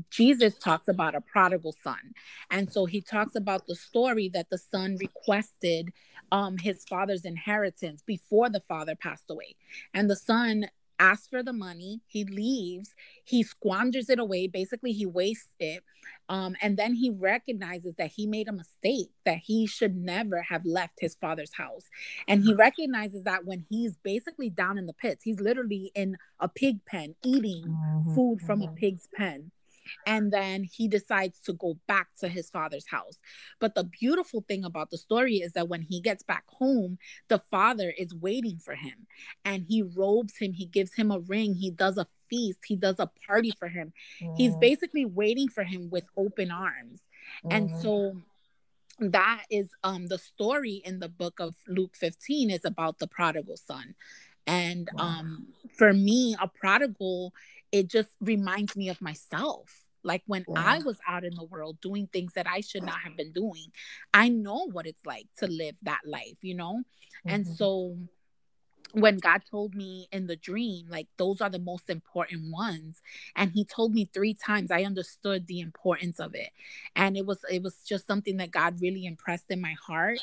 [0.09, 2.13] Jesus talks about a prodigal son.
[2.49, 5.93] And so he talks about the story that the son requested
[6.31, 9.55] um, his father's inheritance before the father passed away.
[9.93, 10.65] And the son
[10.99, 15.83] asks for the money he leaves he squanders it away basically he wastes it
[16.27, 20.65] um, and then he recognizes that he made a mistake that he should never have
[20.65, 21.89] left his father's house
[22.27, 26.47] and he recognizes that when he's basically down in the pits he's literally in a
[26.47, 28.15] pig pen eating mm-hmm.
[28.15, 28.75] food from a mm-hmm.
[28.75, 29.51] pig's pen
[30.05, 33.17] and then he decides to go back to his father's house.
[33.59, 37.39] But the beautiful thing about the story is that when he gets back home, the
[37.39, 39.07] father is waiting for him
[39.43, 42.99] and he robes him, he gives him a ring, he does a feast, he does
[42.99, 43.93] a party for him.
[44.21, 44.35] Mm.
[44.37, 47.01] He's basically waiting for him with open arms.
[47.45, 47.57] Mm.
[47.57, 48.21] And so
[48.99, 53.57] that is um the story in the book of Luke 15 is about the prodigal
[53.57, 53.95] son.
[54.47, 55.03] And wow.
[55.03, 57.33] um for me a prodigal
[57.75, 59.69] it just reminds me of myself.
[60.01, 60.63] Like when yeah.
[60.63, 63.67] I was out in the world doing things that I should not have been doing,
[64.13, 66.75] I know what it's like to live that life, you know?
[66.75, 67.29] Mm-hmm.
[67.29, 67.97] And so
[68.93, 73.01] when God told me in the dream, like those are the most important ones,
[73.35, 76.51] and He told me three times, I understood the importance of it,
[76.95, 80.19] and it was it was just something that God really impressed in my heart.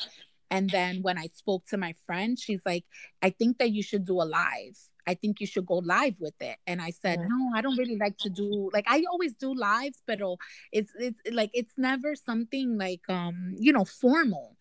[0.49, 2.85] And then when I spoke to my friend, she's like,
[3.21, 6.39] I think that you should do a live I think you should go live with
[6.41, 6.57] it.
[6.67, 7.27] And I said, yeah.
[7.27, 10.19] no, I don't really like to do like I always do lives, but
[10.71, 14.55] it's it's like it's never something like um you know formal.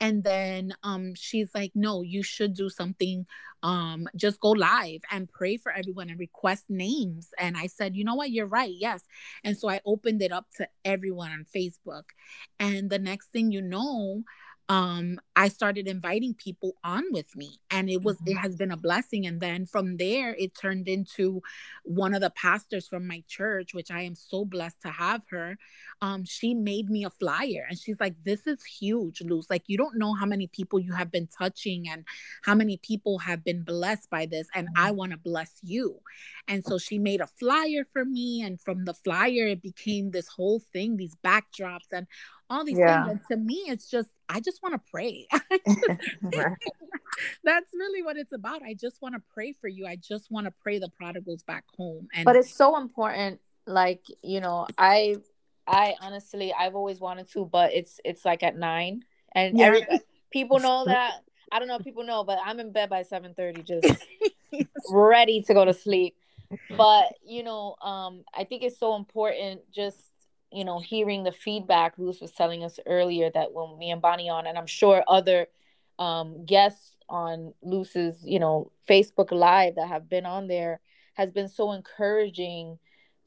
[0.00, 3.26] And then um she's like, no, you should do something.
[3.62, 7.30] Um, just go live and pray for everyone and request names.
[7.38, 9.02] And I said, you know what, you're right, yes.
[9.42, 12.04] And so I opened it up to everyone on Facebook.
[12.60, 14.22] And the next thing you know,
[14.68, 18.32] um i started inviting people on with me and it was mm-hmm.
[18.32, 21.40] it has been a blessing and then from there it turned into
[21.84, 25.56] one of the pastors from my church which i am so blessed to have her
[26.02, 29.78] um she made me a flyer and she's like this is huge Luz like you
[29.78, 32.04] don't know how many people you have been touching and
[32.42, 34.96] how many people have been blessed by this and i mm-hmm.
[34.96, 35.98] want to bless you
[36.48, 40.28] and so she made a flyer for me and from the flyer it became this
[40.28, 42.06] whole thing these backdrops and
[42.50, 43.06] all these yeah.
[43.06, 43.20] things.
[43.30, 45.26] And to me, it's just, I just want to pray.
[47.44, 48.62] That's really what it's about.
[48.62, 49.86] I just want to pray for you.
[49.86, 52.08] I just want to pray the prodigals back home.
[52.14, 53.40] And but it's so important.
[53.66, 55.16] Like, you know, I
[55.66, 59.02] I honestly I've always wanted to, but it's it's like at nine.
[59.32, 59.80] And yeah.
[60.30, 61.22] people know that.
[61.50, 64.04] I don't know if people know, but I'm in bed by 7 30, just
[64.90, 66.14] ready to go to sleep.
[66.76, 69.98] But you know, um, I think it's so important just
[70.50, 74.30] you know, hearing the feedback Luz was telling us earlier that when me and Bonnie
[74.30, 75.46] on, and I'm sure other
[75.98, 80.80] um, guests on Luz's, you know, Facebook Live that have been on there
[81.14, 82.78] has been so encouraging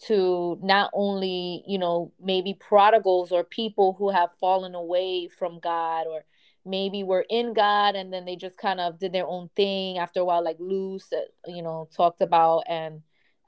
[0.08, 6.08] to not only, you know, maybe prodigals or people who have fallen away from God
[6.08, 6.24] or
[6.66, 10.22] maybe were in God and then they just kind of did their own thing after
[10.22, 11.14] a while, like Luz,
[11.46, 13.02] you know, talked about, and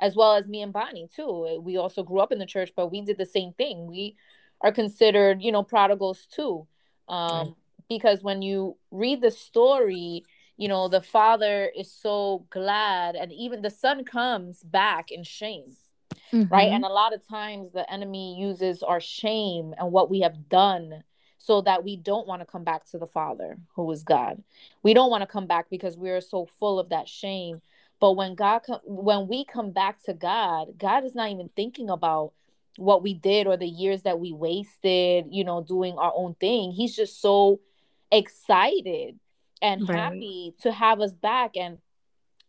[0.03, 1.61] as well as me and Bonnie too.
[1.63, 3.87] We also grew up in the church, but we did the same thing.
[3.87, 4.17] We
[4.59, 6.67] are considered, you know, prodigals too.
[7.07, 7.53] Um, right.
[7.87, 10.25] Because when you read the story,
[10.57, 15.75] you know, the father is so glad, and even the son comes back in shame.
[16.33, 16.53] Mm-hmm.
[16.53, 16.71] Right.
[16.71, 21.03] And a lot of times the enemy uses our shame and what we have done
[21.37, 24.43] so that we don't want to come back to the Father who is God.
[24.81, 27.61] We don't want to come back because we are so full of that shame.
[28.03, 31.89] But when God com- when we come back to God, God is not even thinking
[31.89, 32.33] about
[32.75, 36.73] what we did or the years that we wasted, you know, doing our own thing.
[36.73, 37.61] He's just so
[38.11, 39.17] excited
[39.61, 39.97] and right.
[39.97, 41.55] happy to have us back.
[41.55, 41.77] And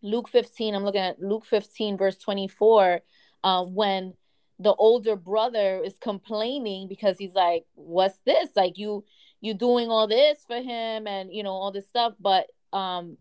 [0.03, 3.03] Luke 15, I'm looking at Luke 15, verse 24,
[3.45, 4.15] uh, when
[4.59, 9.05] the older brother is complaining because he's like what's this like you
[9.41, 13.17] you doing all this for him and you know all this stuff but um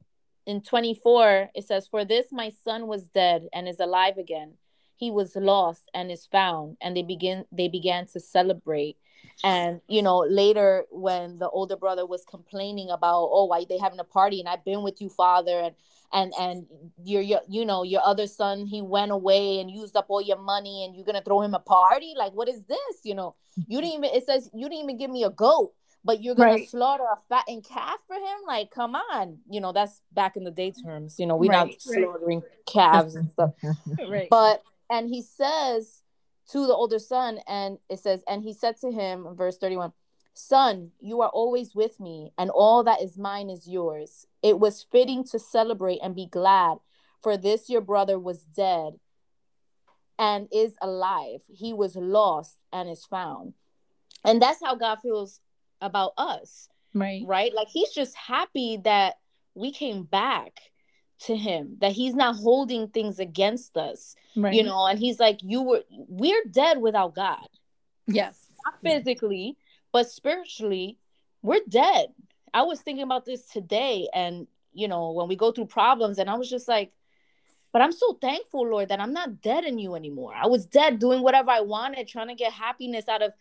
[0.46, 4.54] in 24 it says for this my son was dead and is alive again.
[4.96, 6.78] He was lost and is found.
[6.82, 8.98] And they begin they began to celebrate.
[9.44, 14.00] And you know later when the older brother was complaining about oh why they having
[14.00, 15.76] a party and i've been with you father and
[16.12, 16.66] and and
[17.04, 20.38] your, your you know your other son he went away and used up all your
[20.38, 22.14] money and you're gonna throw him a party?
[22.16, 23.00] Like what is this?
[23.04, 23.36] You know
[23.68, 26.52] you didn't even it says you didn't even give me a goat but you're gonna
[26.52, 26.70] right.
[26.70, 30.52] slaughter a fattened calf for him like come on you know that's back in the
[30.52, 32.66] day terms you know we're right, not slaughtering right.
[32.66, 33.52] calves and stuff
[34.10, 36.02] right but and he says
[36.50, 39.92] to the older son and it says and he said to him verse 31
[40.36, 44.26] Son, you are always with me, and all that is mine is yours.
[44.42, 46.80] It was fitting to celebrate and be glad,
[47.22, 49.00] for this your brother was dead
[50.18, 51.42] and is alive.
[51.48, 53.54] He was lost and is found.
[54.26, 55.40] And that's how God feels
[55.82, 56.68] about us.
[56.94, 57.24] Right.
[57.26, 57.54] Right?
[57.54, 59.16] Like he's just happy that
[59.56, 60.60] we came back
[61.22, 64.16] to him, that he's not holding things against us.
[64.36, 64.54] Right.
[64.54, 67.48] You know, and he's like, You were we're dead without God.
[68.08, 68.48] Yes.
[68.66, 69.58] Not physically,
[69.92, 70.98] but spiritually,
[71.42, 72.08] we're dead.
[72.54, 76.30] I was thinking about this today, and you know, when we go through problems, and
[76.30, 76.92] I was just like,
[77.74, 80.34] but I'm so thankful, Lord, that I'm not dead in you anymore.
[80.36, 83.34] I was dead doing whatever I wanted, trying to get happiness out of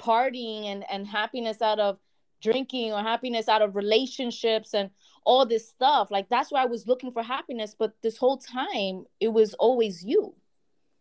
[0.00, 1.98] partying and, and happiness out of
[2.40, 4.90] drinking or happiness out of relationships and
[5.24, 6.10] all this stuff.
[6.12, 7.74] Like that's why I was looking for happiness.
[7.76, 10.34] But this whole time, it was always you.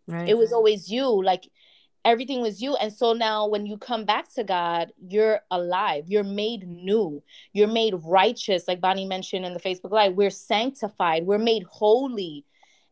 [0.07, 0.27] Right.
[0.27, 1.23] It was always you.
[1.23, 1.47] Like
[2.05, 6.23] everything was you and so now when you come back to god you're alive you're
[6.23, 7.21] made new
[7.51, 12.45] you're made righteous like bonnie mentioned in the facebook live we're sanctified we're made holy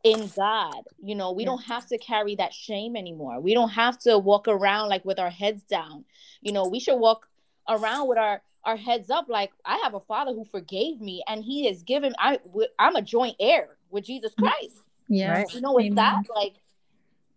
[0.04, 1.48] in god you know we yeah.
[1.50, 5.20] don't have to carry that shame anymore we don't have to walk around like with
[5.20, 6.06] our heads down
[6.42, 7.28] you know we should walk
[7.68, 11.44] around with our our heads up like i have a father who forgave me and
[11.44, 12.40] he has given i
[12.78, 14.44] i'm a joint heir with jesus mm.
[14.44, 14.78] christ
[15.10, 15.54] yeah right.
[15.54, 16.54] you know with that like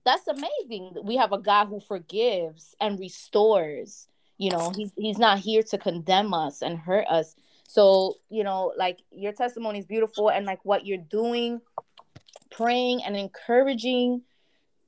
[0.05, 0.97] that's amazing.
[1.05, 4.09] We have a God who forgives and restores.
[4.39, 7.37] You know, he's he's not here to condemn us and hurt us.
[7.69, 11.61] So, you know, like your testimony is beautiful and like what you're doing,
[12.51, 14.23] praying and encouraging,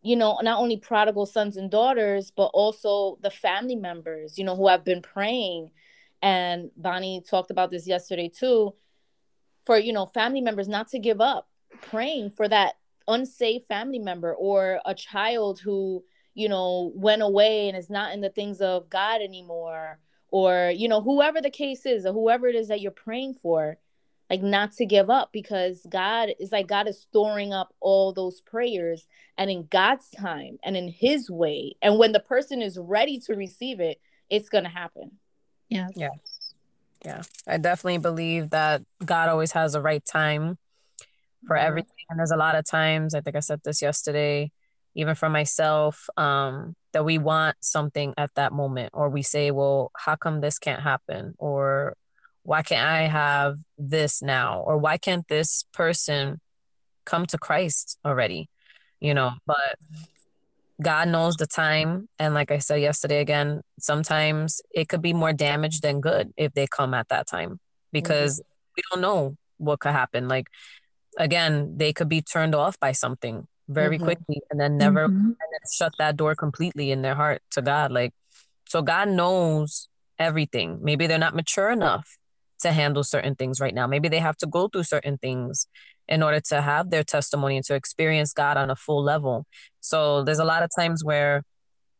[0.02, 4.56] you know, not only prodigal sons and daughters, but also the family members, you know,
[4.56, 5.70] who have been praying.
[6.20, 8.74] And Bonnie talked about this yesterday too,
[9.64, 11.48] for you know, family members not to give up,
[11.80, 12.74] praying for that
[13.08, 18.20] unsafe family member or a child who you know went away and is not in
[18.20, 19.98] the things of god anymore
[20.30, 23.76] or you know whoever the case is or whoever it is that you're praying for
[24.32, 28.40] like not to give up because god is like god is storing up all those
[28.40, 29.06] prayers
[29.38, 33.34] and in god's time and in his way and when the person is ready to
[33.34, 35.12] receive it it's going to happen
[35.68, 36.08] yeah yeah
[37.04, 40.58] yeah i definitely believe that god always has the right time
[41.46, 41.66] for mm-hmm.
[41.66, 42.04] everything.
[42.10, 44.50] And there's a lot of times, I think I said this yesterday,
[44.94, 49.90] even for myself, um, that we want something at that moment, or we say, well,
[49.96, 51.34] how come this can't happen?
[51.38, 51.96] Or
[52.44, 54.60] why can't I have this now?
[54.60, 56.40] Or why can't this person
[57.04, 58.48] come to Christ already?
[59.00, 59.76] You know, but
[60.80, 62.08] God knows the time.
[62.18, 66.52] And like I said yesterday again, sometimes it could be more damage than good if
[66.54, 67.60] they come at that time
[67.92, 68.72] because mm-hmm.
[68.76, 70.28] we don't know what could happen.
[70.28, 70.48] Like
[71.18, 74.04] again, they could be turned off by something very mm-hmm.
[74.04, 75.16] quickly and then never mm-hmm.
[75.16, 77.92] and then shut that door completely in their heart to God.
[77.92, 78.12] Like,
[78.68, 80.80] so God knows everything.
[80.82, 82.18] Maybe they're not mature enough
[82.62, 83.86] to handle certain things right now.
[83.86, 85.66] Maybe they have to go through certain things
[86.08, 89.44] in order to have their testimony and to experience God on a full level.
[89.80, 91.42] So there's a lot of times where,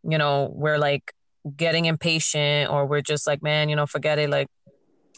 [0.02, 1.12] you know, we're like
[1.56, 4.30] getting impatient or we're just like, man, you know, forget it.
[4.30, 4.48] Like,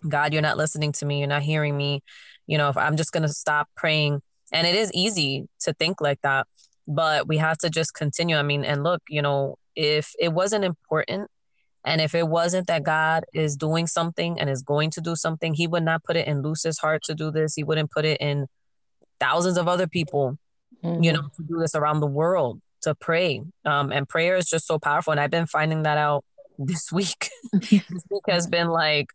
[0.08, 2.00] God, you're not listening to me, you're not hearing me.
[2.46, 4.20] You know, if I'm just gonna stop praying.
[4.52, 6.46] And it is easy to think like that,
[6.86, 8.36] but we have to just continue.
[8.36, 11.28] I mean, and look, you know, if it wasn't important
[11.84, 15.52] and if it wasn't that God is doing something and is going to do something,
[15.52, 17.54] he would not put it in Luz's heart to do this.
[17.54, 18.46] He wouldn't put it in
[19.20, 20.38] thousands of other people,
[20.82, 21.02] mm-hmm.
[21.02, 23.42] you know, to do this around the world to pray.
[23.66, 25.10] Um, and prayer is just so powerful.
[25.10, 26.24] And I've been finding that out
[26.58, 27.30] this week.
[27.52, 29.08] this week has been like,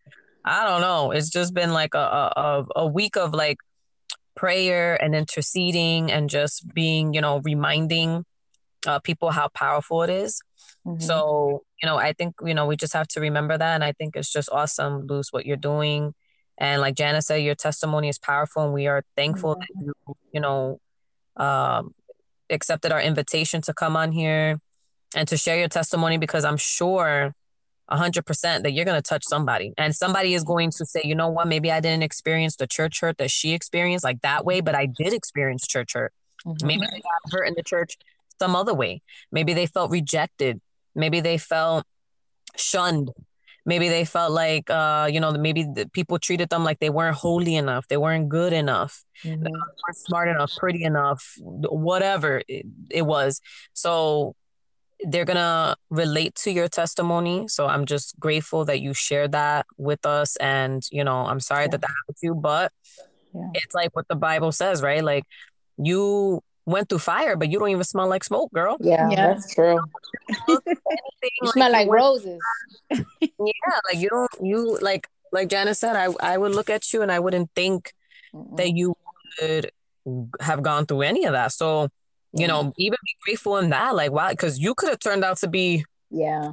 [0.46, 1.12] I don't know.
[1.12, 3.58] It's just been like a, a, a week of like
[4.36, 8.26] prayer and interceding and just being, you know, reminding
[8.88, 10.42] uh, people how powerful it is.
[10.90, 11.04] Mm-hmm.
[11.04, 13.76] So, you know, I think, you know, we just have to remember that.
[13.76, 16.14] And I think it's just awesome, Luz, what you're doing.
[16.58, 18.64] And like Jana said, your testimony is powerful.
[18.64, 19.86] And we are thankful mm-hmm.
[19.86, 20.80] that you, you know,
[21.38, 21.94] um,
[22.50, 24.60] accepted our invitation to come on here
[25.16, 27.34] and to share your testimony because I'm sure
[27.90, 31.28] 100% that you're going to touch somebody and somebody is going to say you know
[31.30, 34.76] what maybe i didn't experience the church hurt that she experienced like that way but
[34.76, 36.14] i did experience church hurt
[36.46, 36.68] mm-hmm.
[36.68, 37.98] maybe they got hurt in the church
[38.38, 40.62] some other way maybe they felt rejected
[40.96, 41.86] maybe they felt
[42.56, 43.12] shunned
[43.66, 47.16] maybe they felt like uh you know maybe the people treated them like they weren't
[47.16, 49.44] holy enough they weren't good enough mm-hmm.
[49.44, 53.42] they weren't smart enough pretty enough whatever it, it was
[53.74, 54.36] so
[55.02, 57.48] they're gonna relate to your testimony.
[57.48, 60.36] So I'm just grateful that you shared that with us.
[60.38, 61.70] And you know, I'm sorry yeah.
[61.70, 62.72] that that happened to you, but
[63.34, 63.50] yeah.
[63.54, 65.04] it's like what the Bible says, right?
[65.04, 65.24] Like
[65.78, 68.78] you went through fire, but you don't even smell like smoke, girl.
[68.80, 69.28] Yeah, yeah.
[69.34, 69.80] that's true.
[70.48, 72.40] you like smell like roses.
[72.92, 77.02] yeah, like you don't you like like Janice said, I I would look at you
[77.02, 77.94] and I wouldn't think
[78.34, 78.58] Mm-mm.
[78.58, 78.96] that you
[79.42, 79.72] would
[80.40, 81.52] have gone through any of that.
[81.52, 81.90] So
[82.34, 83.96] you know, even be grateful in that.
[83.96, 84.32] Like, why?
[84.32, 86.52] Because you could have turned out to be, yeah,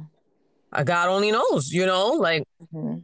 [0.71, 2.43] a God only knows, you know, like
[2.73, 2.99] mm-hmm.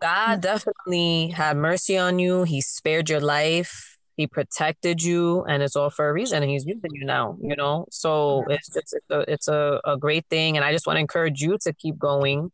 [0.00, 2.44] God definitely had mercy on you.
[2.44, 3.97] He spared your life.
[4.18, 6.42] He protected you, and it's all for a reason.
[6.42, 7.86] And He's using you now, you know.
[7.90, 11.00] So it's just it's a, it's a, a great thing, and I just want to
[11.00, 12.52] encourage you to keep going.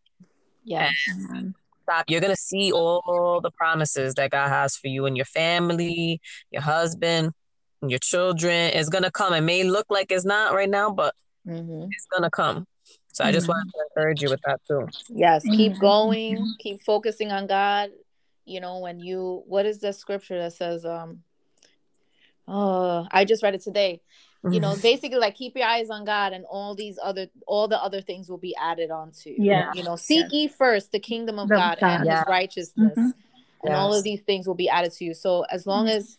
[0.62, 0.90] Yeah.
[1.82, 2.04] Stop.
[2.08, 6.20] You're gonna see all the promises that God has for you and your family,
[6.52, 7.32] your husband
[7.90, 9.32] your children is gonna come.
[9.34, 11.14] It may look like it's not right now, but
[11.46, 11.88] mm-hmm.
[11.90, 12.66] it's gonna come.
[13.12, 13.28] So mm-hmm.
[13.28, 14.88] I just wanted to encourage you with that too.
[15.08, 15.80] Yes, keep mm-hmm.
[15.80, 17.90] going, keep focusing on God.
[18.44, 21.20] You know, when you what is the scripture that says, um,
[22.48, 24.00] oh, I just read it today.
[24.46, 24.82] You know, mm-hmm.
[24.82, 28.28] basically like keep your eyes on God and all these other all the other things
[28.28, 29.36] will be added onto you.
[29.38, 29.72] Yeah.
[29.74, 32.18] You know, seek ye first the kingdom of the God, God, and yeah.
[32.18, 32.92] his righteousness.
[32.92, 33.00] Mm-hmm.
[33.00, 33.74] And yes.
[33.74, 35.14] all of these things will be added to you.
[35.14, 35.96] So as long mm-hmm.
[35.96, 36.18] as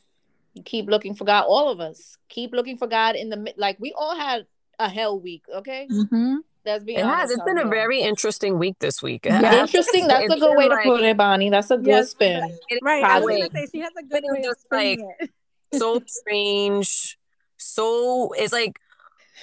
[0.55, 1.45] you keep looking for God.
[1.47, 3.77] All of us keep looking for God in the like.
[3.79, 4.47] We all had
[4.79, 5.43] a hell week.
[5.53, 5.87] Okay.
[5.91, 6.37] Mm-hmm.
[6.63, 7.29] That's being it has.
[7.29, 9.25] It's been a very interesting week this week.
[9.25, 9.61] Yeah.
[9.61, 10.07] Interesting.
[10.07, 11.51] That's a good way like, to put it, Bonnie.
[11.51, 12.57] That's a good yes, spin.
[12.81, 13.03] Right.
[13.03, 15.29] I was gonna say she has a good way of like, it.
[15.73, 17.17] So strange.
[17.57, 18.79] So it's like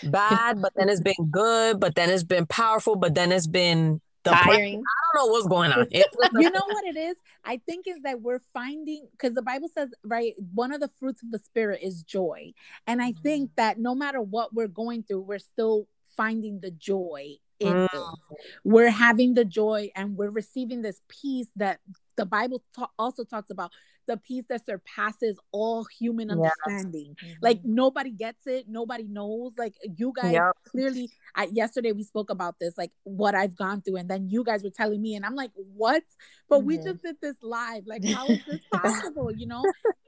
[0.03, 4.01] bad, but then it's been good, but then it's been powerful, but then it's been
[4.25, 4.83] tiring.
[4.83, 5.87] I don't know what's going on.
[5.91, 7.17] you know what it is?
[7.45, 11.23] I think is that we're finding because the Bible says, right, one of the fruits
[11.23, 12.53] of the spirit is joy.
[12.87, 13.55] And I think mm.
[13.57, 17.85] that no matter what we're going through, we're still finding the joy in mm.
[17.85, 18.37] it.
[18.65, 21.81] We're having the joy and we're receiving this peace that
[22.17, 23.73] the Bible ta- also talks about
[24.13, 27.17] the peace that surpasses all human understanding.
[27.23, 27.33] Mm-hmm.
[27.41, 29.53] Like nobody gets it, nobody knows.
[29.57, 30.53] Like you guys yep.
[30.69, 31.11] clearly.
[31.35, 34.63] I, yesterday we spoke about this, like what I've gone through, and then you guys
[34.63, 36.03] were telling me, and I'm like, what?
[36.49, 36.67] But mm-hmm.
[36.67, 37.85] we just did this live.
[37.87, 39.33] Like, how is this possible?
[39.33, 39.65] you know?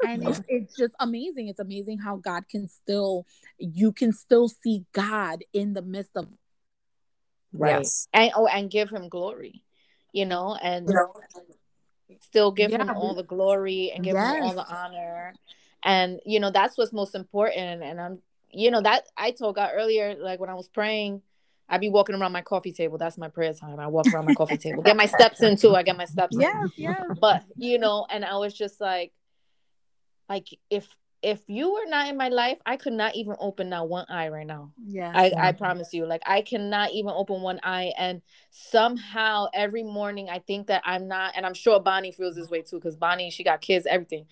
[0.07, 1.49] And it's it's just amazing.
[1.49, 3.27] It's amazing how God can still,
[3.59, 6.29] you can still see God in the midst of.
[7.55, 7.79] Right.
[7.79, 8.09] Yes.
[8.13, 9.63] And oh, and give Him glory,
[10.13, 10.89] you know, and.
[10.91, 11.07] Yeah
[12.21, 12.83] still give yeah.
[12.83, 14.37] him all the glory and give yes.
[14.37, 15.35] him all the honor
[15.83, 18.19] and you know that's what's most important and i'm
[18.51, 21.21] you know that i told god earlier like when i was praying
[21.69, 24.35] i'd be walking around my coffee table that's my prayer time i walk around my
[24.35, 27.01] coffee table get my steps in too i get my steps yes, in yes.
[27.21, 29.13] but you know and i was just like
[30.29, 30.89] like if
[31.25, 34.29] if you were not in my life, I could not even open that one eye
[34.29, 34.73] right now.
[34.87, 35.11] Yeah.
[35.15, 35.59] I, I mm-hmm.
[35.59, 36.07] promise you.
[36.07, 37.93] Like I cannot even open one eye.
[37.99, 38.21] And
[38.51, 42.61] somehow every morning I think that I'm not, and I'm sure Bonnie feels this way
[42.61, 44.27] too, because Bonnie, she got kids, everything.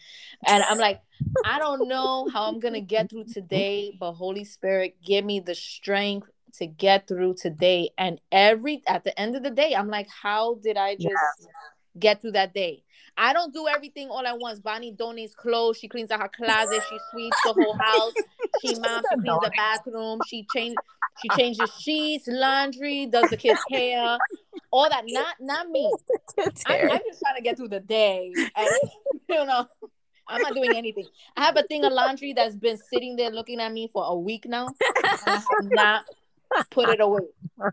[0.46, 1.00] And I'm like,
[1.46, 5.54] I don't know how I'm gonna get through today, but Holy Spirit, give me the
[5.54, 6.28] strength
[6.58, 7.88] to get through today.
[7.96, 11.46] And every at the end of the day, I'm like, how did I just yeah.
[11.98, 12.84] Get through that day?
[13.16, 14.58] I don't do everything all at once.
[14.58, 15.78] Bonnie donates clothes.
[15.78, 16.82] She cleans out her closet.
[16.88, 18.12] She sweeps the whole house.
[18.64, 19.06] She mops.
[19.10, 20.20] She cleans the bathroom.
[20.26, 20.76] She change.
[21.20, 24.16] She changes sheets, laundry, does the kids' hair.
[24.70, 25.04] all that.
[25.06, 25.92] Not not me.
[26.38, 28.32] I'm, I'm, just trying to get through the day.
[28.56, 28.68] And,
[29.28, 29.66] you know,
[30.26, 31.06] I'm not doing anything.
[31.36, 34.16] I have a thing of laundry that's been sitting there looking at me for a
[34.16, 34.68] week now.
[35.04, 36.04] I have not
[36.70, 37.20] put it away.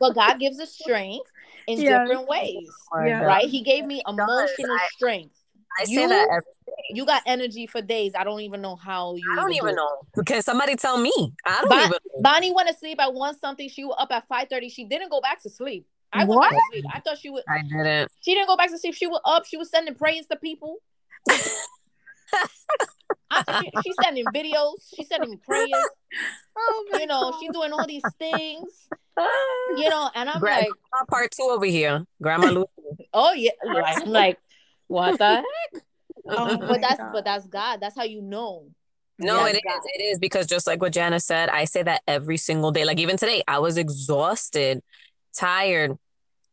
[0.00, 1.30] But God gives us strength
[1.66, 2.08] in yes.
[2.08, 2.68] different ways.
[2.92, 3.22] Oh yeah.
[3.22, 3.48] Right?
[3.48, 5.34] He gave me emotional strength.
[5.80, 6.42] I say you, that
[6.90, 8.12] you got energy for days.
[8.18, 9.22] I don't even know how you.
[9.32, 9.88] I don't even, know.
[10.24, 11.12] Can somebody tell me?
[11.44, 11.90] I don't bon- even.
[11.90, 11.98] Know.
[12.22, 13.68] Bonnie went to sleep at one something.
[13.68, 14.68] She was up at five thirty.
[14.70, 15.86] She didn't go back to sleep.
[16.12, 16.40] I what?
[16.40, 16.84] went back to sleep.
[16.92, 17.44] I thought she would.
[17.48, 18.10] I didn't.
[18.20, 18.94] She didn't go back to sleep.
[18.94, 19.46] She was up.
[19.46, 20.78] She was sending prayers to people.
[23.30, 24.74] I, she, she's sending videos.
[24.94, 25.68] She's sending me prayers.
[26.56, 27.40] Oh you know, God.
[27.40, 28.88] she's doing all these things.
[29.76, 32.68] You know, and I'm Grandma like, part two over here, Grandma Lucy.
[33.12, 34.38] oh yeah, like, I'm like,
[34.86, 35.82] what the heck?
[36.28, 37.12] Oh but that's God.
[37.12, 37.80] but that's God.
[37.80, 38.68] That's how you know.
[39.18, 39.78] No, it God.
[39.78, 39.84] is.
[39.94, 42.84] It is because just like what Jana said, I say that every single day.
[42.84, 44.82] Like even today, I was exhausted,
[45.36, 45.98] tired,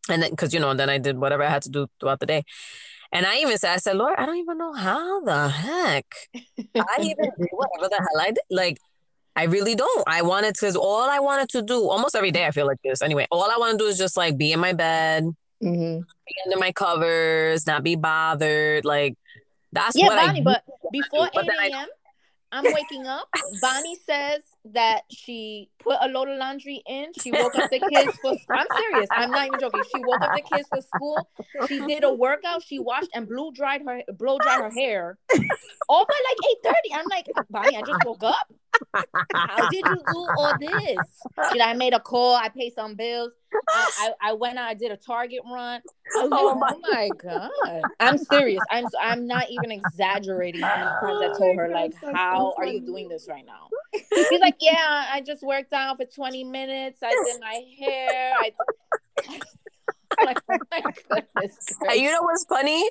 [0.09, 2.26] and then because you know, then I did whatever I had to do throughout the
[2.26, 2.43] day.
[3.11, 6.05] And I even said, I said, Lord, I don't even know how the heck
[6.57, 8.37] I even do whatever the hell I did.
[8.49, 8.79] Like,
[9.35, 10.03] I really don't.
[10.07, 13.01] I wanted because all I wanted to do almost every day, I feel like this
[13.01, 13.27] anyway.
[13.31, 15.25] All I want to do is just like be in my bed,
[15.61, 15.99] mm-hmm.
[15.99, 18.85] be under my covers, not be bothered.
[18.85, 19.15] Like,
[19.73, 21.87] that's yeah, what Bonnie, I but before 8 a.m.,
[22.51, 23.27] I'm waking up.
[23.61, 24.41] Bonnie says
[24.74, 27.11] that she put a load of laundry in.
[27.22, 28.36] She woke up the kids for.
[28.51, 29.07] I'm serious.
[29.11, 29.84] I'm not even joking.
[29.84, 31.30] She woke up the kids for school.
[31.68, 32.63] She did a workout.
[32.63, 35.18] She washed and blow dried her blow dried her hair.
[35.88, 36.93] All by like eight thirty.
[36.93, 38.51] I'm like, Bonnie, I just woke up.
[39.34, 40.97] How did you do all this?
[41.53, 42.36] Did I made a call?
[42.36, 43.32] I paid some bills.
[43.69, 43.89] I,
[44.21, 44.67] I, I went out.
[44.67, 45.82] I did a Target run.
[46.15, 47.82] oh, oh my, oh my god!
[47.99, 48.61] I'm serious.
[48.69, 50.61] I'm I'm not even exaggerating.
[50.61, 54.41] How many times I told her like, "How are you doing this right now?" She's
[54.41, 56.99] like, "Yeah, I just worked out for 20 minutes.
[57.03, 58.34] I did my hair.
[58.38, 58.51] I."
[60.26, 61.57] like, oh my goodness.
[61.89, 62.89] Uh, you know what's funny?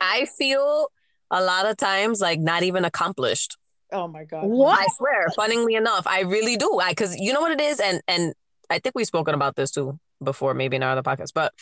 [0.00, 0.88] I feel
[1.30, 3.56] a lot of times like not even accomplished.
[3.92, 4.44] Oh my god!
[4.44, 4.78] What?
[4.78, 6.78] I swear, funnily enough, I really do.
[6.78, 8.34] I because you know what it is, and and
[8.70, 11.52] I think we've spoken about this too before, maybe in our other podcast, but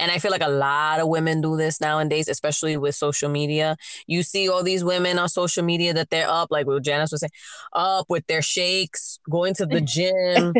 [0.00, 3.76] and I feel like a lot of women do this nowadays, especially with social media.
[4.06, 7.20] You see all these women on social media that they're up, like what Janice was
[7.20, 7.30] saying,
[7.74, 10.54] up with their shakes, going to the gym,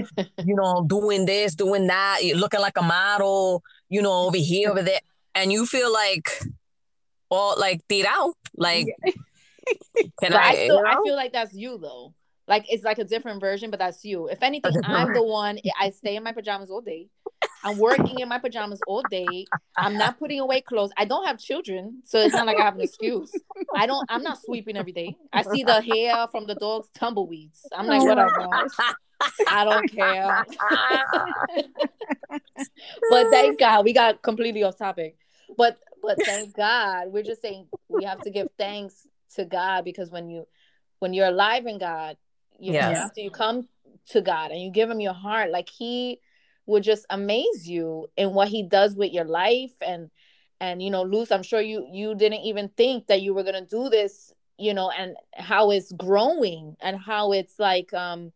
[0.44, 4.82] you know, doing this, doing that, looking like a model, you know, over here, over
[4.82, 5.00] there.
[5.34, 6.28] And you feel like
[7.30, 8.88] all like out, Like
[10.22, 10.88] can I, I, still, you know?
[10.88, 12.14] I feel like that's you though.
[12.50, 14.28] Like it's like a different version, but that's you.
[14.28, 15.58] If anything, I'm the one.
[15.78, 17.08] I stay in my pajamas all day.
[17.62, 19.46] I'm working in my pajamas all day.
[19.76, 20.90] I'm not putting away clothes.
[20.96, 23.30] I don't have children, so it's not like I have an excuse.
[23.74, 24.04] I don't.
[24.10, 25.16] I'm not sweeping every day.
[25.32, 27.66] I see the hair from the dog's tumbleweeds.
[27.72, 28.48] I'm like, whatever.
[29.48, 30.44] I don't care.
[33.10, 35.16] but thank God we got completely off topic.
[35.56, 39.06] But but thank God we're just saying we have to give thanks
[39.36, 40.46] to God because when you
[40.98, 42.16] when you're alive in God,
[42.58, 42.96] you yes.
[42.96, 43.68] after you come
[44.10, 46.20] to God and you give him your heart, like he
[46.66, 50.10] would just amaze you in what he does with your life and
[50.60, 53.64] and you know, Luz, I'm sure you you didn't even think that you were gonna
[53.64, 58.32] do this, you know, and how it's growing and how it's like um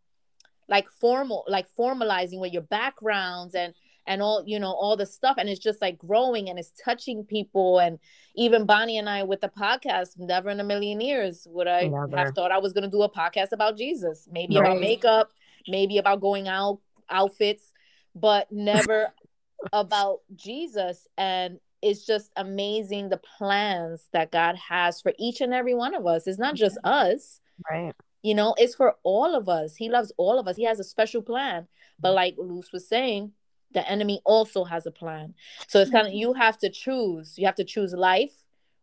[0.68, 3.74] like formal like formalizing with your backgrounds and
[4.06, 7.24] and all you know all the stuff and it's just like growing and it's touching
[7.24, 7.98] people and
[8.34, 12.16] even bonnie and i with the podcast never in a million years would i never.
[12.16, 14.28] have thought i was going to do a podcast about jesus.
[14.30, 14.66] Maybe right.
[14.66, 15.30] about makeup
[15.68, 16.80] maybe about going out
[17.10, 17.72] outfits
[18.14, 19.12] but never
[19.72, 21.06] about jesus.
[21.16, 26.06] And it's just amazing the plans that god has for each and every one of
[26.06, 26.26] us.
[26.26, 27.40] It's not just us.
[27.70, 27.92] Right.
[28.22, 29.76] You know it's for all of us.
[29.76, 30.56] He loves all of us.
[30.56, 31.66] He has a special plan.
[32.00, 32.14] But mm.
[32.14, 33.32] like Luz was saying
[33.74, 35.34] the enemy also has a plan.
[35.68, 37.34] So it's kind of you have to choose.
[37.36, 38.32] You have to choose life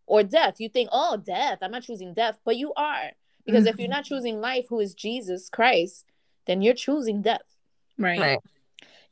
[0.05, 0.55] or death.
[0.59, 1.59] You think, oh, death.
[1.61, 3.11] I'm not choosing death, but you are.
[3.45, 3.67] Because mm-hmm.
[3.69, 3.93] if you're mm-hmm.
[3.93, 6.05] not choosing life, who is Jesus Christ,
[6.45, 7.41] then you're choosing death.
[7.97, 8.19] Right.
[8.19, 8.39] right.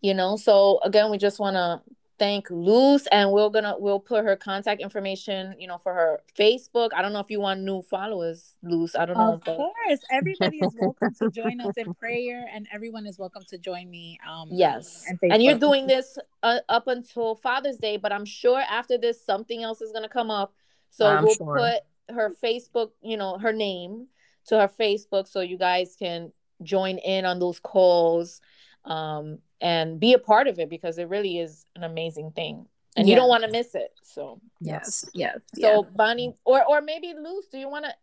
[0.02, 1.82] You know, so again, we just want to
[2.20, 6.90] thank Luz, and we're gonna we'll put her contact information, you know, for her Facebook.
[6.96, 8.96] I don't know if you want new followers, Luz.
[8.96, 9.34] I don't know.
[9.34, 13.58] Of course, everybody is welcome to join us in prayer, and everyone is welcome to
[13.58, 14.20] join me.
[14.30, 18.60] Um, yes, and, and you're doing this uh, up until Father's Day, but I'm sure
[18.60, 20.54] after this, something else is gonna come up.
[20.90, 21.58] So I'm we'll sure.
[21.58, 24.08] put her Facebook, you know, her name
[24.48, 28.42] to her Facebook, so you guys can join in on those calls.
[28.86, 33.08] Um, and be a part of it because it really is an amazing thing and
[33.08, 35.92] you don't want to miss it so yes yes so yes.
[35.96, 37.94] bonnie or or maybe Luz do you want to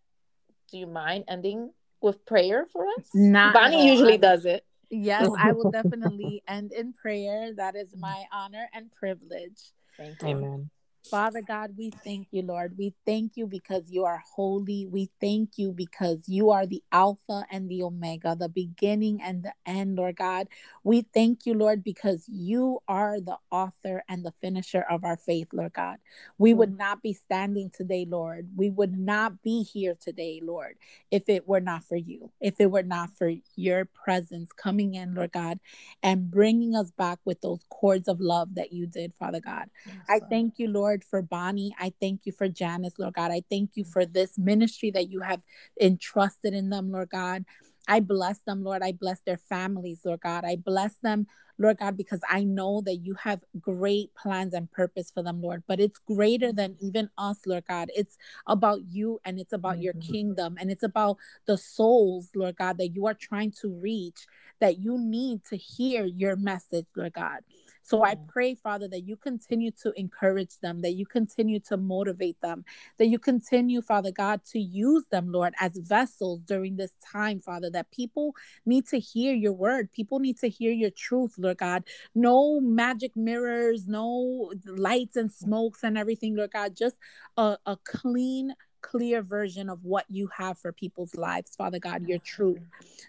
[0.70, 5.52] do you mind ending with prayer for us not bonnie usually does it Yes, I
[5.52, 7.52] will definitely end in prayer.
[7.54, 9.72] That is my honor and privilege.
[9.96, 10.28] Thank you.
[10.28, 10.70] Amen.
[11.10, 12.76] Father God, we thank you, Lord.
[12.76, 14.86] We thank you because you are holy.
[14.86, 19.52] We thank you because you are the Alpha and the Omega, the beginning and the
[19.64, 20.48] end, Lord God.
[20.82, 25.48] We thank you, Lord, because you are the author and the finisher of our faith,
[25.52, 25.98] Lord God.
[26.38, 26.78] We would mm.
[26.78, 28.48] not be standing today, Lord.
[28.56, 30.76] We would not be here today, Lord,
[31.10, 35.14] if it were not for you, if it were not for your presence coming in,
[35.14, 35.60] Lord God,
[36.02, 39.70] and bringing us back with those cords of love that you did, Father God.
[40.08, 41.74] I thank you, Lord Lord, for Bonnie.
[41.78, 43.30] I thank you for Janice, Lord God.
[43.30, 43.92] I thank you mm.
[43.92, 45.42] for this ministry that you have
[45.80, 47.44] entrusted in them, Lord God.
[47.88, 48.82] I bless them, Lord.
[48.82, 50.44] I bless their families, Lord God.
[50.44, 51.26] I bless them,
[51.58, 55.62] Lord God, because I know that you have great plans and purpose for them, Lord.
[55.68, 56.76] But it's greater than mm.
[56.80, 57.90] even us, Lord God.
[57.94, 58.16] It's
[58.46, 60.10] about you and it's about your mm.
[60.10, 64.26] kingdom and it's about the souls, Lord God, that you are trying to reach,
[64.60, 67.40] that you need to hear your message, Lord God.
[67.86, 72.40] So I pray, Father, that you continue to encourage them, that you continue to motivate
[72.40, 72.64] them,
[72.98, 77.70] that you continue, Father God, to use them, Lord, as vessels during this time, Father,
[77.70, 78.34] that people
[78.66, 79.92] need to hear your word.
[79.92, 81.84] People need to hear your truth, Lord God.
[82.12, 86.74] No magic mirrors, no lights and smokes and everything, Lord God.
[86.76, 86.96] Just
[87.36, 88.52] a, a clean,
[88.90, 92.60] clear version of what you have for people's lives, Father God, your truth.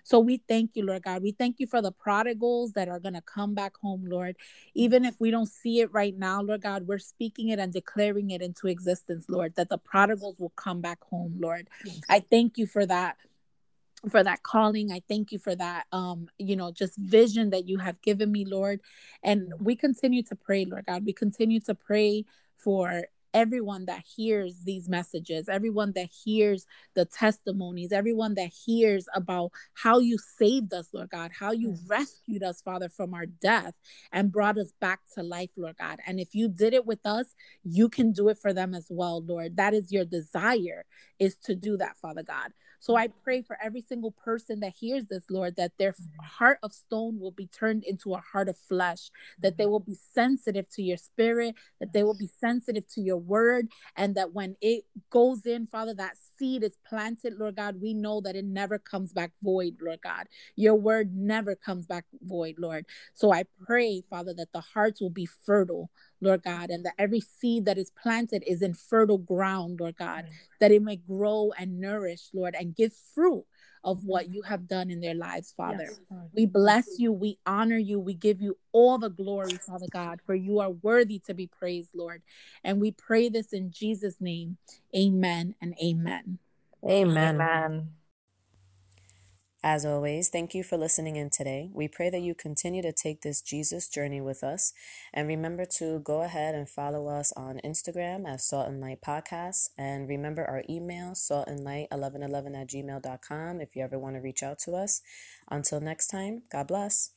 [0.03, 1.21] So we thank you, Lord God.
[1.21, 4.37] We thank you for the prodigals that are going to come back home, Lord.
[4.73, 8.31] Even if we don't see it right now, Lord God, we're speaking it and declaring
[8.31, 11.69] it into existence, Lord, that the prodigals will come back home, Lord.
[12.09, 13.17] I thank you for that
[14.11, 17.79] for that calling i thank you for that um you know just vision that you
[17.79, 18.79] have given me lord
[19.23, 22.23] and we continue to pray lord god we continue to pray
[22.55, 23.03] for
[23.33, 26.65] everyone that hears these messages, everyone that hears
[26.95, 32.43] the testimonies, everyone that hears about how you saved us, Lord God, how you rescued
[32.43, 33.75] us, Father, from our death
[34.11, 35.99] and brought us back to life, Lord God.
[36.05, 39.23] And if you did it with us, you can do it for them as well,
[39.23, 39.57] Lord.
[39.57, 40.85] That is your desire,
[41.19, 42.51] is to do that, Father God.
[42.79, 46.25] So I pray for every single person that hears this, Lord, that their mm-hmm.
[46.25, 49.09] heart of stone will be turned into a heart of flesh,
[49.39, 49.71] that they mm-hmm.
[49.71, 54.15] will be sensitive to your spirit, that they will be sensitive to your word, and
[54.15, 58.35] that when it goes in, Father, that seed is planted, Lord God, we know that
[58.35, 60.27] it never comes back void, Lord God.
[60.55, 62.85] Your word never comes back void, Lord.
[63.13, 65.89] So I pray, Father, that the hearts will be fertile,
[66.21, 70.25] Lord God, and that every seed that is planted is in fertile ground, Lord God,
[70.25, 70.31] mm.
[70.59, 73.45] that it may grow and nourish, Lord, and give fruit
[73.83, 74.33] of what mm.
[74.33, 75.87] you have done in their lives, Father.
[75.89, 75.99] Yes,
[76.33, 80.35] we bless you, we honor you, we give you all the glory, Father God, for
[80.35, 82.21] you are worthy to be praised, Lord.
[82.63, 84.57] And we pray this in Jesus' name.
[84.95, 86.39] Amen and amen.
[86.83, 87.35] Amen.
[87.35, 87.89] Amen.
[89.63, 91.71] As always, thank you for listening in today.
[91.73, 94.71] We pray that you continue to take this Jesus journey with us.
[95.13, 99.69] And remember to go ahead and follow us on Instagram at Salt and Light Podcast.
[99.77, 104.73] And remember our email, saltandlight1111 at gmail.com, if you ever want to reach out to
[104.73, 105.01] us.
[105.49, 107.11] Until next time, God bless.